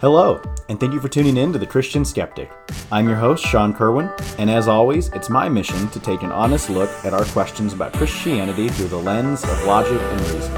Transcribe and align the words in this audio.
Hello, 0.00 0.40
and 0.68 0.78
thank 0.78 0.92
you 0.92 1.00
for 1.00 1.08
tuning 1.08 1.36
in 1.36 1.52
to 1.52 1.58
The 1.58 1.66
Christian 1.66 2.04
Skeptic. 2.04 2.48
I'm 2.92 3.08
your 3.08 3.16
host, 3.16 3.44
Sean 3.44 3.74
Kerwin, 3.74 4.08
and 4.38 4.48
as 4.48 4.68
always, 4.68 5.08
it's 5.08 5.28
my 5.28 5.48
mission 5.48 5.88
to 5.88 5.98
take 5.98 6.22
an 6.22 6.30
honest 6.30 6.70
look 6.70 6.88
at 7.04 7.12
our 7.12 7.24
questions 7.24 7.72
about 7.72 7.94
Christianity 7.94 8.68
through 8.68 8.86
the 8.86 8.96
lens 8.96 9.42
of 9.42 9.64
logic 9.64 10.00
and 10.00 10.20
reason. 10.20 10.56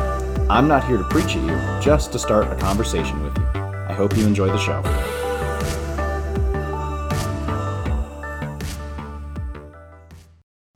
I'm 0.50 0.68
not 0.68 0.86
here 0.86 0.98
to 0.98 1.04
preach 1.04 1.36
at 1.36 1.42
you, 1.42 1.80
just 1.80 2.12
to 2.12 2.18
start 2.18 2.52
a 2.52 2.56
conversation 2.56 3.22
with 3.22 3.34
you. 3.38 3.44
I 3.54 3.94
hope 3.94 4.14
you 4.14 4.26
enjoy 4.26 4.48
the 4.48 4.58
show. 4.58 4.82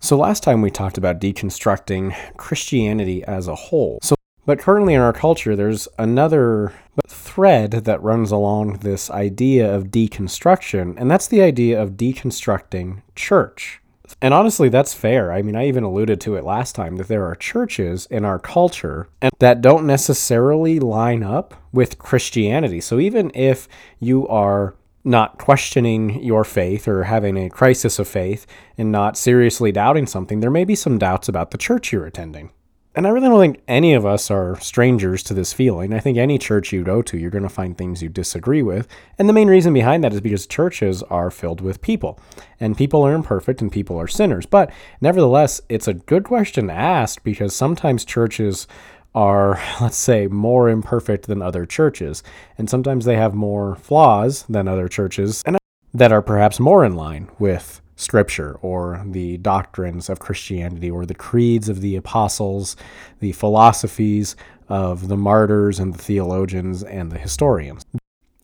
So, 0.00 0.16
last 0.16 0.42
time 0.42 0.62
we 0.62 0.70
talked 0.70 0.96
about 0.96 1.20
deconstructing 1.20 2.16
Christianity 2.38 3.22
as 3.24 3.46
a 3.46 3.54
whole. 3.54 3.98
So, 4.02 4.14
but 4.46 4.58
currently 4.58 4.94
in 4.94 5.00
our 5.00 5.12
culture, 5.12 5.56
there's 5.56 5.88
another 5.98 6.72
thread 7.08 7.70
that 7.70 8.02
runs 8.02 8.30
along 8.30 8.78
this 8.78 9.10
idea 9.10 9.74
of 9.74 9.88
deconstruction, 9.88 10.94
and 10.98 11.10
that's 11.10 11.28
the 11.28 11.42
idea 11.42 11.80
of 11.80 11.92
deconstructing 11.92 13.02
church. 13.14 13.80
And 14.20 14.32
honestly, 14.32 14.68
that's 14.68 14.94
fair. 14.94 15.32
I 15.32 15.42
mean, 15.42 15.56
I 15.56 15.66
even 15.66 15.82
alluded 15.82 16.20
to 16.22 16.36
it 16.36 16.44
last 16.44 16.74
time 16.74 16.96
that 16.96 17.08
there 17.08 17.24
are 17.24 17.34
churches 17.34 18.06
in 18.10 18.24
our 18.24 18.38
culture 18.38 19.08
that 19.38 19.60
don't 19.60 19.86
necessarily 19.86 20.78
line 20.78 21.22
up 21.22 21.54
with 21.72 21.98
Christianity. 21.98 22.80
So 22.80 22.98
even 23.00 23.30
if 23.34 23.66
you 23.98 24.28
are 24.28 24.74
not 25.04 25.38
questioning 25.38 26.22
your 26.22 26.44
faith 26.44 26.88
or 26.88 27.04
having 27.04 27.36
a 27.36 27.50
crisis 27.50 27.98
of 27.98 28.08
faith 28.08 28.46
and 28.78 28.92
not 28.92 29.16
seriously 29.16 29.72
doubting 29.72 30.06
something, 30.06 30.40
there 30.40 30.50
may 30.50 30.64
be 30.64 30.74
some 30.74 30.98
doubts 30.98 31.28
about 31.28 31.50
the 31.50 31.58
church 31.58 31.92
you're 31.92 32.06
attending 32.06 32.50
and 32.94 33.06
I 33.06 33.10
really 33.10 33.28
don't 33.28 33.40
think 33.40 33.62
any 33.66 33.94
of 33.94 34.06
us 34.06 34.30
are 34.30 34.58
strangers 34.60 35.22
to 35.24 35.34
this 35.34 35.52
feeling. 35.52 35.92
I 35.92 35.98
think 35.98 36.16
any 36.16 36.38
church 36.38 36.72
you 36.72 36.84
go 36.84 37.02
to, 37.02 37.18
you're 37.18 37.30
going 37.30 37.42
to 37.42 37.48
find 37.48 37.76
things 37.76 38.02
you 38.02 38.08
disagree 38.08 38.62
with. 38.62 38.86
And 39.18 39.28
the 39.28 39.32
main 39.32 39.48
reason 39.48 39.74
behind 39.74 40.04
that 40.04 40.12
is 40.12 40.20
because 40.20 40.46
churches 40.46 41.02
are 41.04 41.30
filled 41.30 41.60
with 41.60 41.82
people, 41.82 42.20
and 42.60 42.76
people 42.76 43.02
are 43.02 43.12
imperfect 43.12 43.60
and 43.60 43.72
people 43.72 43.98
are 43.98 44.06
sinners. 44.06 44.46
But 44.46 44.70
nevertheless, 45.00 45.60
it's 45.68 45.88
a 45.88 45.94
good 45.94 46.24
question 46.24 46.68
to 46.68 46.72
ask 46.72 47.22
because 47.24 47.54
sometimes 47.54 48.04
churches 48.04 48.68
are, 49.12 49.60
let's 49.80 49.96
say, 49.96 50.28
more 50.28 50.68
imperfect 50.68 51.26
than 51.26 51.42
other 51.42 51.66
churches, 51.66 52.22
and 52.56 52.70
sometimes 52.70 53.04
they 53.04 53.16
have 53.16 53.34
more 53.34 53.74
flaws 53.76 54.44
than 54.48 54.68
other 54.68 54.88
churches, 54.88 55.42
and 55.44 55.58
that 55.92 56.12
are 56.12 56.22
perhaps 56.22 56.60
more 56.60 56.84
in 56.84 56.94
line 56.94 57.28
with 57.38 57.80
scripture 57.96 58.58
or 58.62 59.02
the 59.06 59.36
doctrines 59.38 60.08
of 60.08 60.18
Christianity 60.18 60.90
or 60.90 61.06
the 61.06 61.14
creeds 61.14 61.68
of 61.68 61.80
the 61.80 61.96
apostles, 61.96 62.76
the 63.20 63.32
philosophies 63.32 64.36
of 64.68 65.08
the 65.08 65.16
martyrs 65.16 65.78
and 65.78 65.94
the 65.94 65.98
theologians 65.98 66.82
and 66.82 67.12
the 67.12 67.18
historians. 67.18 67.84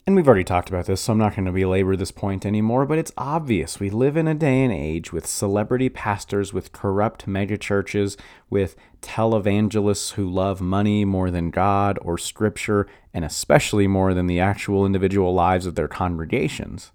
And 0.06 0.16
we've 0.16 0.26
already 0.26 0.44
talked 0.44 0.70
about 0.70 0.86
this, 0.86 1.02
so 1.02 1.12
I'm 1.12 1.18
not 1.18 1.36
going 1.36 1.44
to 1.44 1.52
belabor 1.52 1.94
this 1.94 2.10
point 2.10 2.44
anymore, 2.44 2.84
but 2.84 2.98
it's 2.98 3.12
obvious. 3.16 3.78
We 3.78 3.90
live 3.90 4.16
in 4.16 4.26
a 4.26 4.34
day 4.34 4.64
and 4.64 4.72
age 4.72 5.12
with 5.12 5.24
celebrity 5.24 5.88
pastors, 5.88 6.52
with 6.52 6.72
corrupt 6.72 7.26
megachurches, 7.26 8.18
with 8.48 8.74
televangelists 9.02 10.14
who 10.14 10.28
love 10.28 10.60
money 10.60 11.04
more 11.04 11.30
than 11.30 11.50
God 11.50 11.96
or 12.02 12.18
Scripture, 12.18 12.88
and 13.14 13.24
especially 13.24 13.86
more 13.86 14.12
than 14.12 14.26
the 14.26 14.40
actual 14.40 14.84
individual 14.84 15.32
lives 15.32 15.64
of 15.64 15.76
their 15.76 15.86
congregations. 15.86 16.90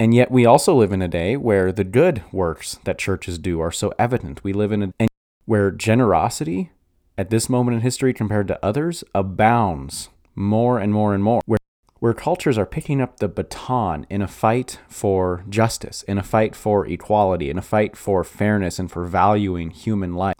And 0.00 0.14
yet, 0.14 0.30
we 0.30 0.46
also 0.46 0.74
live 0.74 0.92
in 0.92 1.02
a 1.02 1.08
day 1.08 1.36
where 1.36 1.70
the 1.72 1.84
good 1.84 2.24
works 2.32 2.78
that 2.84 2.96
churches 2.96 3.38
do 3.38 3.60
are 3.60 3.70
so 3.70 3.92
evident. 3.98 4.42
We 4.42 4.54
live 4.54 4.72
in 4.72 4.94
a 4.98 5.08
where 5.44 5.70
generosity 5.70 6.70
at 7.18 7.28
this 7.28 7.50
moment 7.50 7.74
in 7.74 7.80
history 7.82 8.14
compared 8.14 8.48
to 8.48 8.64
others 8.64 9.04
abounds 9.14 10.08
more 10.34 10.78
and 10.78 10.90
more 10.90 11.12
and 11.12 11.22
more. 11.22 11.42
Where, 11.44 11.58
where 11.98 12.14
cultures 12.14 12.56
are 12.56 12.64
picking 12.64 13.02
up 13.02 13.18
the 13.18 13.28
baton 13.28 14.06
in 14.08 14.22
a 14.22 14.26
fight 14.26 14.78
for 14.88 15.44
justice, 15.50 16.02
in 16.04 16.16
a 16.16 16.22
fight 16.22 16.56
for 16.56 16.86
equality, 16.86 17.50
in 17.50 17.58
a 17.58 17.62
fight 17.62 17.94
for 17.94 18.24
fairness 18.24 18.78
and 18.78 18.90
for 18.90 19.04
valuing 19.04 19.68
human 19.68 20.14
life. 20.14 20.36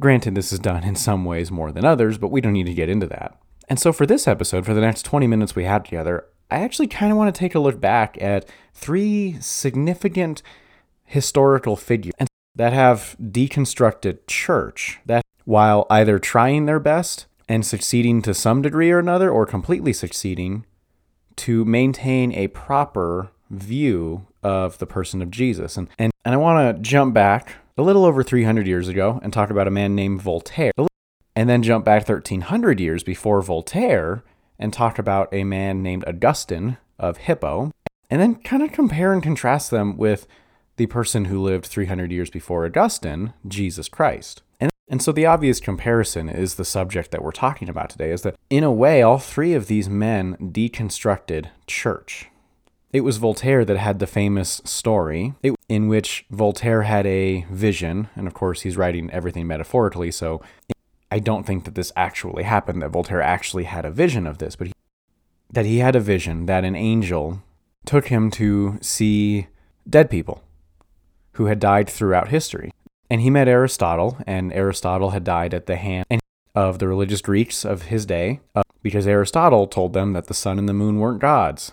Granted, 0.00 0.34
this 0.34 0.52
is 0.52 0.58
done 0.58 0.82
in 0.82 0.96
some 0.96 1.24
ways 1.24 1.52
more 1.52 1.70
than 1.70 1.84
others, 1.84 2.18
but 2.18 2.32
we 2.32 2.40
don't 2.40 2.54
need 2.54 2.66
to 2.66 2.74
get 2.74 2.88
into 2.88 3.06
that. 3.06 3.38
And 3.68 3.78
so, 3.78 3.92
for 3.92 4.04
this 4.04 4.26
episode, 4.26 4.66
for 4.66 4.74
the 4.74 4.80
next 4.80 5.04
20 5.04 5.28
minutes 5.28 5.54
we 5.54 5.62
have 5.62 5.84
together, 5.84 6.26
I 6.50 6.60
actually 6.60 6.86
kind 6.86 7.10
of 7.10 7.18
want 7.18 7.34
to 7.34 7.38
take 7.38 7.54
a 7.54 7.60
look 7.60 7.80
back 7.80 8.20
at 8.20 8.48
three 8.74 9.36
significant 9.40 10.42
historical 11.04 11.76
figures 11.76 12.12
that 12.54 12.72
have 12.72 13.16
deconstructed 13.20 14.18
church 14.26 15.00
that 15.06 15.22
while 15.44 15.86
either 15.90 16.18
trying 16.18 16.66
their 16.66 16.80
best 16.80 17.26
and 17.48 17.64
succeeding 17.64 18.22
to 18.22 18.34
some 18.34 18.62
degree 18.62 18.90
or 18.90 18.98
another 18.98 19.30
or 19.30 19.46
completely 19.46 19.92
succeeding 19.92 20.64
to 21.36 21.64
maintain 21.64 22.32
a 22.32 22.48
proper 22.48 23.30
view 23.50 24.26
of 24.42 24.78
the 24.78 24.86
person 24.86 25.22
of 25.22 25.30
Jesus. 25.30 25.76
And 25.76 25.88
and, 25.98 26.12
and 26.24 26.34
I 26.34 26.38
want 26.38 26.76
to 26.76 26.82
jump 26.82 27.14
back 27.14 27.54
a 27.76 27.82
little 27.82 28.04
over 28.04 28.22
300 28.22 28.66
years 28.66 28.88
ago 28.88 29.20
and 29.22 29.32
talk 29.32 29.50
about 29.50 29.68
a 29.68 29.70
man 29.70 29.94
named 29.94 30.22
Voltaire. 30.22 30.72
And 31.34 31.50
then 31.50 31.62
jump 31.62 31.84
back 31.84 32.08
1300 32.08 32.80
years 32.80 33.02
before 33.02 33.42
Voltaire 33.42 34.24
and 34.58 34.72
talk 34.72 34.98
about 34.98 35.32
a 35.32 35.44
man 35.44 35.82
named 35.82 36.04
Augustine 36.06 36.78
of 36.98 37.18
Hippo, 37.18 37.70
and 38.10 38.20
then 38.20 38.36
kind 38.36 38.62
of 38.62 38.72
compare 38.72 39.12
and 39.12 39.22
contrast 39.22 39.70
them 39.70 39.96
with 39.96 40.26
the 40.76 40.86
person 40.86 41.26
who 41.26 41.42
lived 41.42 41.66
300 41.66 42.12
years 42.12 42.30
before 42.30 42.64
Augustine, 42.64 43.32
Jesus 43.46 43.88
Christ. 43.88 44.42
And, 44.60 44.70
and 44.88 45.02
so 45.02 45.12
the 45.12 45.26
obvious 45.26 45.60
comparison 45.60 46.28
is 46.28 46.54
the 46.54 46.64
subject 46.64 47.10
that 47.10 47.22
we're 47.22 47.32
talking 47.32 47.68
about 47.68 47.90
today 47.90 48.10
is 48.10 48.22
that, 48.22 48.36
in 48.50 48.64
a 48.64 48.72
way, 48.72 49.02
all 49.02 49.18
three 49.18 49.54
of 49.54 49.66
these 49.66 49.88
men 49.88 50.36
deconstructed 50.52 51.46
church. 51.66 52.28
It 52.92 53.00
was 53.00 53.18
Voltaire 53.18 53.64
that 53.64 53.76
had 53.76 53.98
the 53.98 54.06
famous 54.06 54.62
story 54.64 55.34
in 55.68 55.88
which 55.88 56.24
Voltaire 56.30 56.82
had 56.82 57.06
a 57.06 57.44
vision, 57.50 58.08
and 58.14 58.26
of 58.26 58.34
course, 58.34 58.62
he's 58.62 58.76
writing 58.76 59.10
everything 59.10 59.46
metaphorically, 59.46 60.10
so 60.10 60.40
I 61.16 61.18
don't 61.18 61.46
think 61.46 61.64
that 61.64 61.74
this 61.74 61.92
actually 61.96 62.42
happened, 62.42 62.82
that 62.82 62.90
Voltaire 62.90 63.22
actually 63.22 63.64
had 63.64 63.86
a 63.86 63.90
vision 63.90 64.26
of 64.26 64.36
this, 64.36 64.54
but 64.54 64.66
he, 64.66 64.74
that 65.50 65.64
he 65.64 65.78
had 65.78 65.96
a 65.96 66.00
vision 66.00 66.44
that 66.44 66.62
an 66.62 66.76
angel 66.76 67.42
took 67.86 68.08
him 68.08 68.30
to 68.32 68.76
see 68.82 69.46
dead 69.88 70.10
people 70.10 70.42
who 71.32 71.46
had 71.46 71.58
died 71.58 71.88
throughout 71.88 72.28
history. 72.28 72.70
And 73.08 73.22
he 73.22 73.30
met 73.30 73.48
Aristotle, 73.48 74.18
and 74.26 74.52
Aristotle 74.52 75.12
had 75.12 75.24
died 75.24 75.54
at 75.54 75.64
the 75.64 75.76
hand 75.76 76.20
of 76.54 76.80
the 76.80 76.86
religious 76.86 77.22
Greeks 77.22 77.64
of 77.64 77.84
his 77.84 78.04
day 78.04 78.40
uh, 78.54 78.62
because 78.82 79.06
Aristotle 79.06 79.66
told 79.66 79.94
them 79.94 80.12
that 80.12 80.26
the 80.26 80.34
sun 80.34 80.58
and 80.58 80.68
the 80.68 80.74
moon 80.74 80.98
weren't 80.98 81.22
gods. 81.22 81.72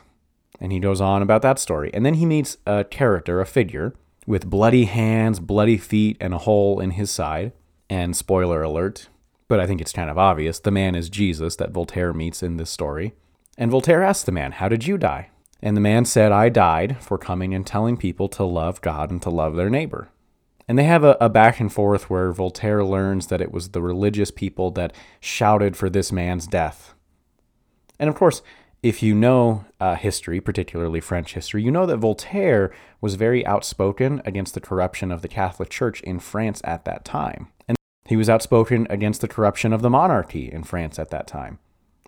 And 0.62 0.72
he 0.72 0.80
goes 0.80 1.02
on 1.02 1.22
about 1.22 1.42
that 1.42 1.60
story. 1.60 1.92
And 1.94 2.06
then 2.06 2.14
he 2.14 2.26
meets 2.26 2.56
a 2.66 2.86
character, 2.86 3.42
a 3.42 3.46
figure, 3.46 3.94
with 4.26 4.50
bloody 4.50 4.86
hands, 4.86 5.42
bloody 5.42 5.76
feet, 5.76 6.16
and 6.22 6.34
a 6.34 6.38
hole 6.38 6.80
in 6.80 6.92
his 6.92 7.12
side. 7.12 7.52
And 7.90 8.16
spoiler 8.16 8.64
alert, 8.64 9.10
but 9.48 9.60
I 9.60 9.68
think 9.68 9.82
it's 9.82 9.94
kind 9.94 10.10
of 10.10 10.18
obvious. 10.18 10.60
The 10.60 10.72
man 10.72 10.96
is 10.96 11.10
Jesus 11.10 11.56
that 11.58 11.72
Voltaire 11.72 12.14
meets 12.14 12.44
in 12.44 12.58
this 12.58 12.70
story. 12.70 13.14
And 13.58 13.70
Voltaire 13.70 14.04
asks 14.04 14.24
the 14.24 14.32
man, 14.32 14.54
How 14.54 14.70
did 14.70 14.88
you 14.88 14.98
die? 14.98 15.30
And 15.62 15.78
the 15.78 15.82
man 15.82 16.06
said, 16.06 16.32
I 16.32 16.50
died 16.50 16.98
for 17.02 17.18
coming 17.18 17.54
and 17.54 17.66
telling 17.66 17.96
people 17.96 18.28
to 18.30 18.44
love 18.44 18.82
God 18.82 19.12
and 19.12 19.22
to 19.22 19.30
love 19.30 19.56
their 19.56 19.70
neighbor. 19.70 20.10
And 20.68 20.78
they 20.78 20.84
have 20.84 21.04
a, 21.04 21.18
a, 21.20 21.30
back 21.30 21.60
and 21.60 21.72
forth 21.72 22.10
where 22.10 22.32
Voltaire 22.32 22.84
learns 22.84 23.28
that 23.28 23.42
it 23.42 23.52
was 23.52 23.70
the 23.70 23.82
religious 23.82 24.32
people 24.32 24.72
that 24.72 24.94
shouted 25.20 25.76
for 25.76 25.90
this 25.90 26.12
man's 26.12 26.48
death. 26.48 26.94
And 28.00 28.10
of 28.10 28.16
course, 28.16 28.42
if 28.82 29.02
you 29.02 29.16
know 29.16 29.66
uh, 29.80 29.96
history, 29.96 30.42
particularly 30.42 31.00
French 31.00 31.34
history, 31.34 31.64
you 31.64 31.72
know 31.72 31.86
that 31.86 31.98
Voltaire 31.98 32.72
was 33.00 33.16
very 33.16 33.46
outspoken 33.46 34.22
against 34.26 34.54
the 34.54 34.62
corruption 34.62 35.12
of 35.12 35.22
the 35.22 35.28
Catholic 35.30 35.70
Church 35.70 36.02
in 36.02 36.20
France 36.20 36.62
at 36.66 36.84
that 36.86 37.06
time. 37.06 37.48
And 37.68 37.78
he 38.06 38.16
was 38.16 38.30
outspoken 38.30 38.88
against 38.90 39.22
the 39.22 39.28
corruption 39.28 39.74
of 39.74 39.82
the 39.82 39.90
monarchy 39.90 40.52
in 40.52 40.64
France 40.64 41.00
at 41.00 41.10
that 41.10 41.28
time. 41.28 41.60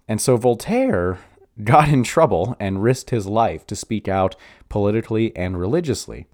And 0.07 0.21
so 0.21 0.37
Voltaire 0.37 1.19
got 1.63 1.89
in 1.89 2.03
trouble 2.03 2.55
and 2.59 2.83
risked 2.83 3.09
his 3.11 3.27
life 3.27 3.65
to 3.67 3.75
speak 3.75 4.07
out 4.07 4.35
politically 4.69 5.35
and 5.35 5.59
religiously. 5.59 6.27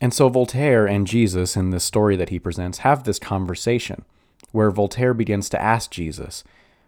And 0.00 0.12
so 0.12 0.28
Voltaire 0.28 0.86
and 0.86 1.06
Jesus, 1.06 1.56
in 1.56 1.70
this 1.70 1.84
story 1.84 2.16
that 2.16 2.28
he 2.28 2.38
presents, 2.38 2.78
have 2.78 3.04
this 3.04 3.18
conversation 3.18 4.04
where 4.52 4.70
Voltaire 4.70 5.14
begins 5.14 5.48
to 5.50 5.60
ask 5.60 5.90
Jesus, 5.90 6.44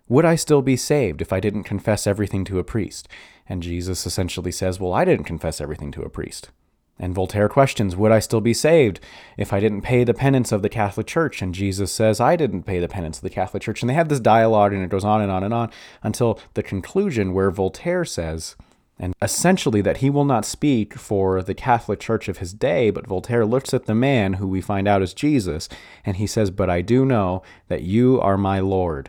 Would 0.09 0.25
I 0.25 0.35
still 0.35 0.63
be 0.63 0.77
saved 0.77 1.23
if 1.23 1.33
I 1.33 1.41
didn't 1.41 1.65
confess 1.65 2.07
everything 2.07 2.45
to 2.45 2.59
a 2.59 2.65
priest? 2.65 3.09
And 3.49 3.63
Jesus 3.63 4.07
essentially 4.07 4.53
says, 4.53 4.79
Well, 4.79 4.93
I 4.93 5.05
didn't 5.05 5.25
confess 5.25 5.61
everything 5.61 5.91
to 5.93 6.03
a 6.03 6.11
priest. 6.11 6.51
And 6.99 7.15
Voltaire 7.15 7.49
questions, 7.49 7.95
Would 7.97 8.13
I 8.13 8.19
still 8.19 8.41
be 8.41 8.55
saved 8.55 9.01
if 9.37 9.53
I 9.53 9.61
didn't 9.61 9.83
pay 9.83 10.05
the 10.05 10.15
penance 10.15 10.51
of 10.51 10.63
the 10.63 10.69
Catholic 10.69 11.07
Church? 11.07 11.41
And 11.41 11.55
Jesus 11.55 11.93
says, 11.93 12.21
I 12.21 12.35
didn't 12.37 12.65
pay 12.65 12.81
the 12.81 12.89
penance 12.89 13.19
of 13.19 13.23
the 13.23 13.31
Catholic 13.31 13.63
Church. 13.63 13.83
And 13.83 13.89
they 13.89 13.95
have 13.95 14.09
this 14.09 14.21
dialogue, 14.21 14.73
and 14.73 14.83
it 14.83 14.91
goes 14.91 15.05
on 15.05 15.21
and 15.21 15.31
on 15.31 15.45
and 15.45 15.55
on 15.55 15.71
until 16.03 16.41
the 16.55 16.63
conclusion 16.63 17.33
where 17.33 17.51
Voltaire 17.51 18.05
says, 18.05 18.57
and 18.99 19.15
essentially 19.23 19.81
that 19.81 19.99
he 19.99 20.11
will 20.11 20.25
not 20.25 20.45
speak 20.45 20.95
for 20.95 21.41
the 21.43 21.55
Catholic 21.55 22.01
Church 22.01 22.29
of 22.29 22.39
his 22.39 22.53
day, 22.53 22.91
but 22.91 23.07
Voltaire 23.07 23.47
looks 23.47 23.73
at 23.73 23.87
the 23.87 23.95
man 23.95 24.35
who 24.35 24.49
we 24.49 24.61
find 24.61 24.89
out 24.89 25.03
is 25.03 25.15
Jesus, 25.15 25.69
and 26.05 26.17
he 26.17 26.27
says, 26.27 26.51
But 26.51 26.69
I 26.69 26.81
do 26.81 27.05
know 27.05 27.43
that 27.69 27.83
you 27.83 28.21
are 28.21 28.37
my 28.37 28.59
Lord, 28.59 29.09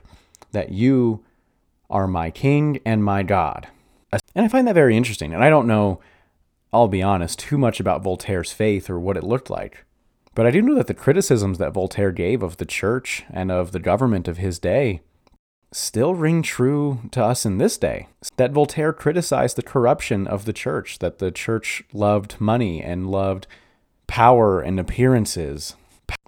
that 0.51 0.71
you 0.71 1.23
are 1.89 2.07
my 2.07 2.29
King 2.29 2.79
and 2.85 3.03
my 3.03 3.23
God. 3.23 3.67
And 4.11 4.45
I 4.45 4.47
find 4.47 4.67
that 4.67 4.75
very 4.75 4.95
interesting. 4.95 5.33
And 5.33 5.43
I 5.43 5.49
don't 5.49 5.67
know, 5.67 5.99
I'll 6.71 6.87
be 6.87 7.01
honest, 7.01 7.39
too 7.39 7.57
much 7.57 7.79
about 7.79 8.03
Voltaire's 8.03 8.51
faith 8.51 8.89
or 8.89 8.99
what 8.99 9.17
it 9.17 9.23
looked 9.23 9.49
like. 9.49 9.85
But 10.35 10.45
I 10.45 10.51
do 10.51 10.61
know 10.61 10.75
that 10.75 10.87
the 10.87 10.93
criticisms 10.93 11.57
that 11.57 11.73
Voltaire 11.73 12.11
gave 12.11 12.43
of 12.43 12.57
the 12.57 12.65
church 12.65 13.23
and 13.29 13.51
of 13.51 13.71
the 13.71 13.79
government 13.79 14.27
of 14.27 14.37
his 14.37 14.59
day 14.59 15.01
still 15.71 16.15
ring 16.15 16.41
true 16.41 16.99
to 17.11 17.23
us 17.23 17.45
in 17.45 17.57
this 17.57 17.77
day. 17.77 18.07
That 18.37 18.51
Voltaire 18.51 18.93
criticized 18.93 19.55
the 19.55 19.63
corruption 19.63 20.27
of 20.27 20.45
the 20.45 20.53
church, 20.53 20.99
that 20.99 21.19
the 21.19 21.31
church 21.31 21.83
loved 21.93 22.39
money 22.39 22.81
and 22.81 23.09
loved 23.09 23.47
power 24.07 24.61
and 24.61 24.79
appearances 24.79 25.75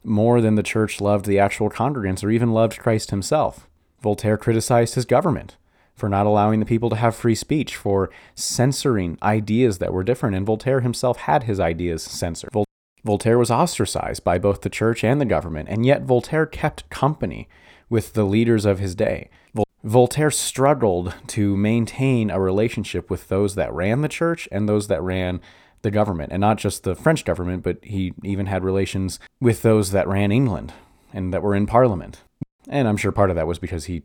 more 0.04 0.42
than 0.42 0.56
the 0.56 0.64
church 0.64 1.02
loved 1.02 1.26
the 1.26 1.40
actual 1.40 1.70
congregants 1.70 2.24
or 2.24 2.30
even 2.30 2.52
loved 2.52 2.80
Christ 2.80 3.12
himself. 3.12 3.68
Voltaire 4.02 4.38
criticized 4.38 4.96
his 4.96 5.06
government 5.06 5.58
for 5.96 6.10
not 6.10 6.26
allowing 6.26 6.60
the 6.60 6.66
people 6.66 6.90
to 6.90 6.96
have 6.96 7.16
free 7.16 7.36
speech, 7.36 7.76
for 7.76 8.10
censoring 8.36 9.18
ideas 9.22 9.78
that 9.78 9.94
were 9.94 10.04
different, 10.04 10.36
and 10.36 10.46
Voltaire 10.46 10.82
himself 10.82 11.18
had 11.18 11.44
his 11.44 11.60
ideas 11.60 12.04
censored. 12.04 12.52
Vol- 12.52 12.66
Voltaire 13.04 13.38
was 13.38 13.52
ostracized 13.52 14.24
by 14.24 14.38
both 14.38 14.62
the 14.62 14.70
church 14.70 15.04
and 15.04 15.20
the 15.20 15.26
government, 15.26 15.70
and 15.70 15.86
yet 15.86 16.04
Voltaire 16.04 16.46
kept 16.46 16.90
company 16.90 17.48
with 17.90 18.14
the 18.14 18.24
leaders 18.24 18.66
of 18.66 18.80
his 18.80 18.96
day. 18.96 19.30
Vol- 19.54 19.68
Voltaire 19.84 20.32
struggled 20.32 21.14
to 21.28 21.58
maintain 21.58 22.30
a 22.30 22.40
relationship 22.40 23.10
with 23.10 23.28
those 23.28 23.56
that 23.56 23.74
ran 23.74 24.02
the 24.02 24.08
church 24.08 24.48
and 24.52 24.70
those 24.70 24.88
that 24.88 25.02
ran 25.02 25.42
the 25.82 25.92
government, 25.92 26.32
and 26.32 26.42
not 26.42 26.58
just 26.58 26.84
the 26.84 26.96
French 26.96 27.26
government, 27.26 27.64
but 27.64 27.84
he 27.84 28.14
even 28.24 28.46
had 28.46 28.64
relations 28.64 29.20
with 29.40 29.64
those 29.64 29.92
that 29.92 30.08
ran 30.08 30.32
England 30.32 30.74
and 31.14 31.34
that 31.34 31.42
were 31.42 31.56
in 31.56 31.66
Parliament. 31.66 32.22
And 32.68 32.88
I'm 32.88 32.98
sure 32.98 33.12
part 33.12 33.32
of 33.32 33.36
that 33.36 33.48
was 33.48 33.58
because 33.58 33.86
he, 33.86 34.04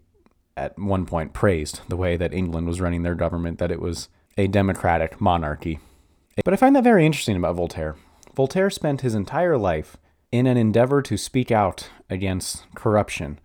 at 0.56 0.79
one 0.79 1.06
point, 1.06 1.32
praised 1.32 1.81
the 1.88 1.97
way 1.97 2.17
that 2.17 2.32
England 2.32 2.67
was 2.67 2.81
running 2.81 3.03
their 3.03 3.14
government, 3.14 3.58
that 3.58 3.70
it 3.70 3.81
was 3.81 4.08
a 4.37 4.47
democratic 4.47 5.20
monarchy. 5.20 5.79
But 6.44 6.55
I 6.55 6.56
find 6.56 6.76
that 6.76 6.85
very 6.85 7.06
interesting 7.06 7.37
about 7.37 7.56
Voltaire. 7.56 7.97
Voltaire 8.35 8.70
spent 8.70 9.00
his 9.00 9.14
entire 9.14 9.56
life 9.56 9.97
in 10.31 10.47
an 10.47 10.56
endeavor 10.56 11.00
to 11.03 11.17
speak 11.17 11.50
out 11.50 11.88
against 12.11 12.64
corruption 12.75 13.38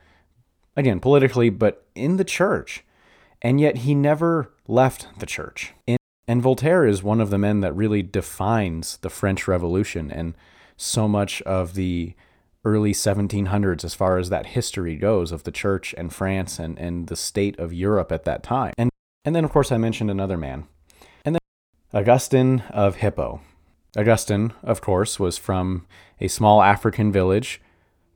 again, 0.76 1.00
politically, 1.00 1.50
but 1.50 1.86
in 1.96 2.18
the 2.18 2.24
church. 2.24 2.84
And 3.42 3.60
yet 3.60 3.78
he 3.78 3.96
never 3.96 4.52
left 4.68 5.08
the 5.20 5.26
church. 5.26 5.74
And 6.28 6.42
Voltaire 6.42 6.86
is 6.86 7.04
one 7.04 7.20
of 7.20 7.30
the 7.30 7.38
men 7.38 7.62
that 7.62 7.76
really 7.76 8.04
defines 8.04 8.98
the 8.98 9.10
French 9.10 9.48
Revolution 9.48 10.12
and 10.12 10.36
so 10.78 11.08
much 11.08 11.42
of 11.44 11.74
the 11.74 12.14
early 12.64 12.94
1700s 12.94 13.84
as 13.84 13.94
far 13.94 14.18
as 14.18 14.30
that 14.30 14.48
history 14.48 14.96
goes 14.96 15.32
of 15.32 15.44
the 15.44 15.52
church 15.52 15.96
and 15.98 16.14
France 16.14 16.60
and, 16.60 16.78
and 16.78 17.08
the 17.08 17.16
state 17.16 17.58
of 17.60 17.74
Europe 17.74 18.12
at 18.12 18.24
that 18.26 18.44
time. 18.44 18.74
And, 18.78 18.90
and 19.26 19.36
then, 19.36 19.44
of 19.44 19.52
course, 19.52 19.72
I 19.72 19.78
mentioned 19.78 20.12
another 20.12 20.38
man. 20.38 20.68
And 21.26 21.36
then 21.36 21.42
Augustine 21.94 22.64
of 22.70 22.98
Hippo. 22.98 23.42
Augustine, 23.98 24.54
of 24.64 24.82
course, 24.82 25.20
was 25.20 25.38
from 25.38 25.86
a 26.20 26.28
small 26.28 26.62
African 26.62 27.12
village 27.12 27.62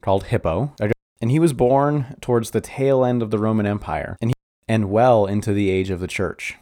called 0.01 0.25
Hippo 0.25 0.73
and 1.21 1.31
he 1.31 1.39
was 1.39 1.53
born 1.53 2.15
towards 2.21 2.51
the 2.51 2.61
tail 2.61 3.03
end 3.03 3.21
of 3.21 3.31
the 3.31 3.39
Roman 3.39 3.65
Empire 3.65 4.17
and, 4.21 4.29
he, 4.29 4.33
and 4.67 4.91
well 4.91 5.25
into 5.25 5.53
the 5.53 5.69
age 5.69 5.89
of 5.89 5.99
the 5.99 6.07
church. 6.07 6.55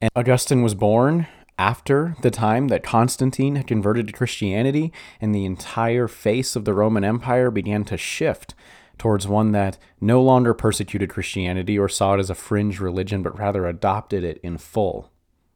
And 0.00 0.10
Augustine 0.14 0.62
was 0.62 0.74
born 0.74 1.26
after 1.58 2.16
the 2.22 2.30
time 2.30 2.68
that 2.68 2.84
Constantine 2.84 3.56
had 3.56 3.66
converted 3.66 4.06
to 4.06 4.12
Christianity 4.12 4.92
and 5.20 5.34
the 5.34 5.44
entire 5.44 6.06
face 6.06 6.54
of 6.54 6.64
the 6.64 6.72
Roman 6.72 7.04
Empire 7.04 7.50
began 7.50 7.84
to 7.86 7.96
shift 7.96 8.54
towards 8.96 9.28
one 9.28 9.52
that 9.52 9.78
no 10.00 10.22
longer 10.22 10.54
persecuted 10.54 11.10
Christianity 11.10 11.78
or 11.78 11.88
saw 11.88 12.14
it 12.14 12.20
as 12.20 12.30
a 12.30 12.34
fringe 12.34 12.80
religion, 12.80 13.22
but 13.22 13.38
rather 13.38 13.66
adopted 13.66 14.24
it 14.24 14.38
in 14.42 14.58
full. 14.58 15.10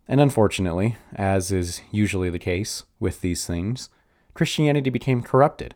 And 0.09 0.21
unfortunately, 0.21 0.97
as 1.15 1.53
is 1.53 1.81
usually 1.91 2.31
the 2.31 2.39
case 2.39 2.85
with 3.01 3.21
these 3.21 3.47
things, 3.47 3.89
Christianity 4.35 4.91
became 4.91 5.23
corrupted. 5.23 5.75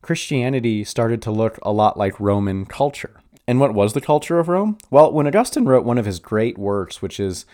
Christianity 0.00 0.84
started 0.84 1.20
to 1.22 1.30
look 1.30 1.58
a 1.62 1.72
lot 1.72 1.96
like 1.96 2.20
Roman 2.20 2.66
culture. 2.66 3.20
And 3.46 3.58
what 3.60 3.74
was 3.74 3.94
the 3.94 4.00
culture 4.00 4.38
of 4.38 4.48
Rome? 4.48 4.78
Well, 4.90 5.12
when 5.12 5.26
Augustine 5.26 5.64
wrote 5.64 5.84
one 5.84 5.98
of 5.98 6.04
his 6.04 6.18
great 6.18 6.58
works, 6.58 7.00
which 7.00 7.18
is 7.18 7.46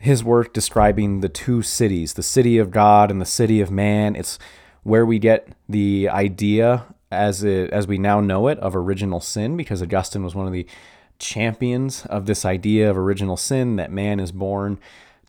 his 0.00 0.24
work 0.24 0.54
describing 0.54 1.20
the 1.20 1.28
two 1.28 1.60
cities, 1.60 2.14
the 2.14 2.22
city 2.22 2.56
of 2.56 2.70
God 2.70 3.10
and 3.10 3.20
the 3.20 3.26
city 3.26 3.60
of 3.60 3.70
man, 3.70 4.16
it's 4.16 4.38
where 4.82 5.04
we 5.04 5.18
get 5.18 5.48
the 5.68 6.08
idea 6.08 6.86
as 7.12 7.44
it, 7.44 7.70
as 7.70 7.86
we 7.86 7.98
now 7.98 8.18
know 8.18 8.48
it 8.48 8.58
of 8.60 8.74
original 8.74 9.20
sin 9.20 9.58
because 9.58 9.82
Augustine 9.82 10.24
was 10.24 10.34
one 10.34 10.46
of 10.46 10.54
the 10.54 10.66
champions 11.18 12.06
of 12.06 12.24
this 12.24 12.46
idea 12.46 12.88
of 12.88 12.96
original 12.96 13.36
sin 13.36 13.76
that 13.76 13.92
man 13.92 14.20
is 14.20 14.32
born 14.32 14.80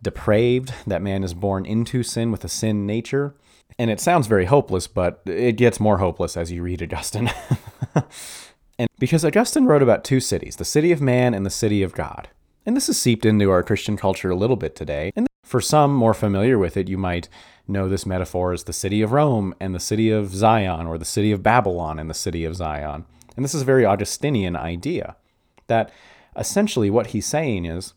depraved, 0.01 0.73
that 0.87 1.01
man 1.01 1.21
is 1.21 1.33
born 1.33 1.65
into 1.65 2.01
sin 2.01 2.31
with 2.31 2.45
a 2.45 2.49
sin 2.49 2.85
nature. 2.85 3.35
And 3.77 3.91
it 3.91 3.99
sounds 3.99 4.27
very 4.27 4.45
hopeless, 4.45 4.87
but 4.87 5.21
it 5.25 5.57
gets 5.57 5.81
more 5.81 5.97
hopeless 5.97 6.37
as 6.37 6.49
you 6.49 6.63
read 6.63 6.81
Augustine. 6.81 7.29
and 8.79 8.87
because 8.99 9.25
Augustine 9.25 9.65
wrote 9.65 9.83
about 9.83 10.05
two 10.05 10.21
cities, 10.21 10.55
the 10.55 10.65
city 10.65 10.93
of 10.93 11.01
man 11.01 11.33
and 11.33 11.45
the 11.45 11.49
city 11.49 11.83
of 11.83 11.93
God. 11.93 12.29
And 12.65 12.77
this 12.77 12.89
is 12.89 12.99
seeped 12.99 13.25
into 13.25 13.49
our 13.49 13.63
Christian 13.63 13.97
culture 13.97 14.29
a 14.29 14.35
little 14.35 14.55
bit 14.55 14.75
today. 14.75 15.11
And 15.15 15.27
for 15.43 15.61
some 15.61 15.93
more 15.93 16.13
familiar 16.13 16.59
with 16.59 16.77
it, 16.77 16.87
you 16.87 16.97
might 16.97 17.27
know 17.67 17.89
this 17.89 18.05
metaphor 18.05 18.53
as 18.53 18.65
the 18.65 18.73
city 18.73 19.01
of 19.01 19.11
Rome 19.11 19.55
and 19.59 19.73
the 19.73 19.79
city 19.79 20.09
of 20.11 20.33
Zion, 20.33 20.85
or 20.85 20.97
the 20.97 21.05
city 21.05 21.31
of 21.31 21.41
Babylon 21.41 21.97
and 21.97 22.09
the 22.09 22.13
city 22.13 22.45
of 22.45 22.55
Zion. 22.55 23.05
And 23.35 23.43
this 23.43 23.55
is 23.55 23.63
a 23.63 23.65
very 23.65 23.85
Augustinian 23.85 24.55
idea 24.55 25.15
that 25.67 25.91
essentially 26.35 26.89
what 26.89 27.07
he's 27.07 27.25
saying 27.25 27.65
is 27.65 27.93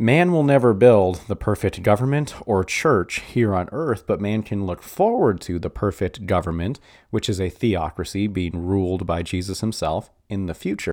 Man 0.00 0.30
will 0.30 0.44
never 0.44 0.74
build 0.74 1.22
the 1.26 1.34
perfect 1.34 1.82
government 1.82 2.32
or 2.46 2.62
church 2.62 3.18
here 3.18 3.52
on 3.52 3.68
earth, 3.72 4.06
but 4.06 4.20
man 4.20 4.44
can 4.44 4.64
look 4.64 4.80
forward 4.80 5.40
to 5.40 5.58
the 5.58 5.70
perfect 5.70 6.24
government, 6.24 6.78
which 7.10 7.28
is 7.28 7.40
a 7.40 7.50
theocracy 7.50 8.28
being 8.28 8.64
ruled 8.64 9.08
by 9.08 9.24
Jesus 9.24 9.60
himself 9.60 10.08
in 10.28 10.46
the 10.46 10.54
future, 10.54 10.92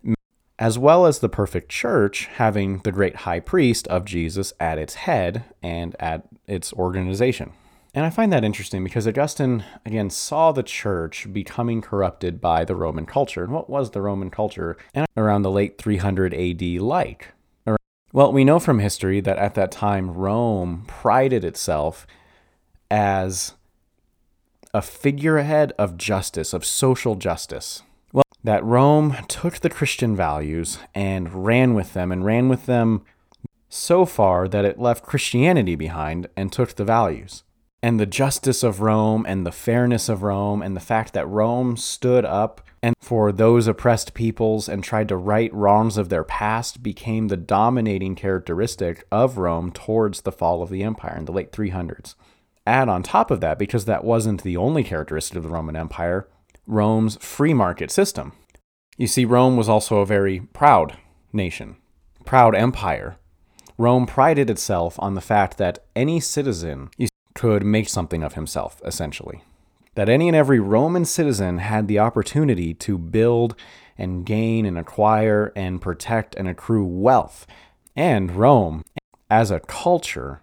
as 0.58 0.80
well 0.80 1.06
as 1.06 1.20
the 1.20 1.30
perfect 1.30 1.70
church 1.70 2.26
having 2.36 2.80
the 2.80 2.92
great 2.92 3.18
high 3.18 3.40
priest 3.40 3.88
of 3.88 4.06
Jesus 4.06 4.54
at 4.60 4.78
its 4.78 4.96
head 4.96 5.44
and 5.62 5.96
at 6.00 6.24
its 6.48 6.72
organization. 6.74 7.52
And 7.94 8.06
I 8.06 8.10
find 8.10 8.32
that 8.34 8.44
interesting 8.44 8.84
because 8.84 9.08
Augustine, 9.08 9.64
again, 9.86 10.10
saw 10.10 10.52
the 10.52 10.64
church 10.64 11.32
becoming 11.32 11.82
corrupted 11.82 12.42
by 12.42 12.66
the 12.66 12.76
Roman 12.76 13.06
culture. 13.06 13.44
And 13.44 13.54
what 13.54 13.70
was 13.70 13.92
the 13.92 14.02
Roman 14.02 14.30
culture 14.30 14.78
around 15.16 15.44
the 15.44 15.52
late 15.52 15.78
300 15.78 16.34
AD 16.34 16.62
like? 16.82 17.30
Well, 18.12 18.32
we 18.32 18.44
know 18.44 18.60
from 18.60 18.80
history 18.80 19.20
that 19.22 19.38
at 19.38 19.56
that 19.56 19.72
time, 19.72 20.14
Rome 20.14 20.84
prided 20.88 21.44
itself 21.44 22.06
as 22.90 23.56
a 24.74 24.82
figurehead 24.82 25.74
of 25.78 25.98
justice, 25.98 26.54
of 26.54 26.66
social 26.66 27.16
justice. 27.16 27.82
That 28.46 28.64
Rome 28.64 29.18
took 29.28 29.62
the 29.62 29.72
Christian 29.72 30.16
values 30.16 30.78
and 30.94 31.48
ran 31.48 31.74
with 31.74 31.94
them, 31.94 32.12
and 32.12 32.24
ran 32.24 32.48
with 32.48 32.68
them 32.68 33.04
so 33.70 34.06
far 34.06 34.48
that 34.48 34.64
it 34.64 34.80
left 34.80 35.04
Christianity 35.04 35.74
behind 35.74 36.28
and 36.38 36.52
took 36.52 36.76
the 36.76 36.86
values. 36.86 37.42
And 37.82 38.00
the 38.00 38.06
justice 38.06 38.62
of 38.62 38.82
Rome, 38.82 39.26
and 39.28 39.48
the 39.48 39.52
fairness 39.52 40.10
of 40.10 40.22
Rome, 40.22 40.62
and 40.62 40.76
the 40.76 40.80
fact 40.80 41.14
that 41.14 41.28
Rome 41.28 41.76
stood 41.76 42.24
up 42.24 42.62
and 42.84 42.94
for 43.02 43.32
those 43.32 43.66
oppressed 43.66 44.14
peoples 44.14 44.70
and 44.70 44.84
tried 44.84 45.08
to 45.08 45.18
right 45.18 45.52
wrongs 45.52 45.98
of 45.98 46.10
their 46.10 46.24
past 46.24 46.84
became 46.84 47.30
the 47.30 47.38
dominating 47.38 48.14
characteristic 48.14 49.08
of 49.12 49.40
Rome 49.40 49.72
towards 49.72 50.22
the 50.22 50.32
fall 50.32 50.62
of 50.62 50.70
the 50.70 50.84
empire 50.84 51.18
in 51.18 51.26
the 51.26 51.32
late 51.32 51.52
300s. 51.52 52.14
Add 52.68 52.90
on 52.90 53.02
top 53.02 53.32
of 53.32 53.42
that, 53.42 53.58
because 53.58 53.86
that 53.86 54.04
wasn't 54.04 54.44
the 54.44 54.56
only 54.56 54.84
characteristic 54.84 55.36
of 55.36 55.42
the 55.42 55.50
Roman 55.50 55.76
Empire, 55.76 56.28
Rome's 56.68 57.18
free 57.18 57.54
market 57.54 57.92
system. 57.92 58.34
You 58.98 59.08
see, 59.08 59.26
Rome 59.26 59.58
was 59.58 59.70
also 59.70 59.98
a 59.98 60.06
very 60.06 60.42
proud 60.54 60.98
nation, 61.34 61.78
proud 62.26 62.56
empire. 62.56 63.18
Rome 63.78 64.06
prided 64.06 64.50
itself 64.50 64.96
on 65.00 65.16
the 65.16 65.22
fact 65.22 65.58
that 65.58 65.80
any 65.96 66.20
citizen 66.20 66.90
could 67.34 67.66
make 67.66 67.90
something 67.90 68.24
of 68.24 68.34
himself, 68.34 68.82
essentially 68.86 69.42
that 69.96 70.10
any 70.10 70.28
and 70.28 70.36
every 70.36 70.60
Roman 70.60 71.06
citizen 71.06 71.58
had 71.58 71.88
the 71.88 72.00
opportunity 72.00 72.74
to 72.74 72.98
build 72.98 73.56
and 73.98 74.26
gain 74.26 74.66
and 74.66 74.78
acquire 74.78 75.52
and 75.56 75.82
protect 75.82 76.36
and 76.36 76.48
accrue 76.48 76.86
wealth. 76.86 77.48
And 77.96 78.36
Rome, 78.36 78.84
as 79.30 79.52
a 79.52 79.62
culture, 79.62 80.42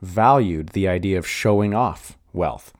valued 0.00 0.70
the 0.70 0.88
idea 0.88 1.18
of 1.18 1.26
showing 1.26 1.74
off 1.74 2.16
wealth, 2.32 2.72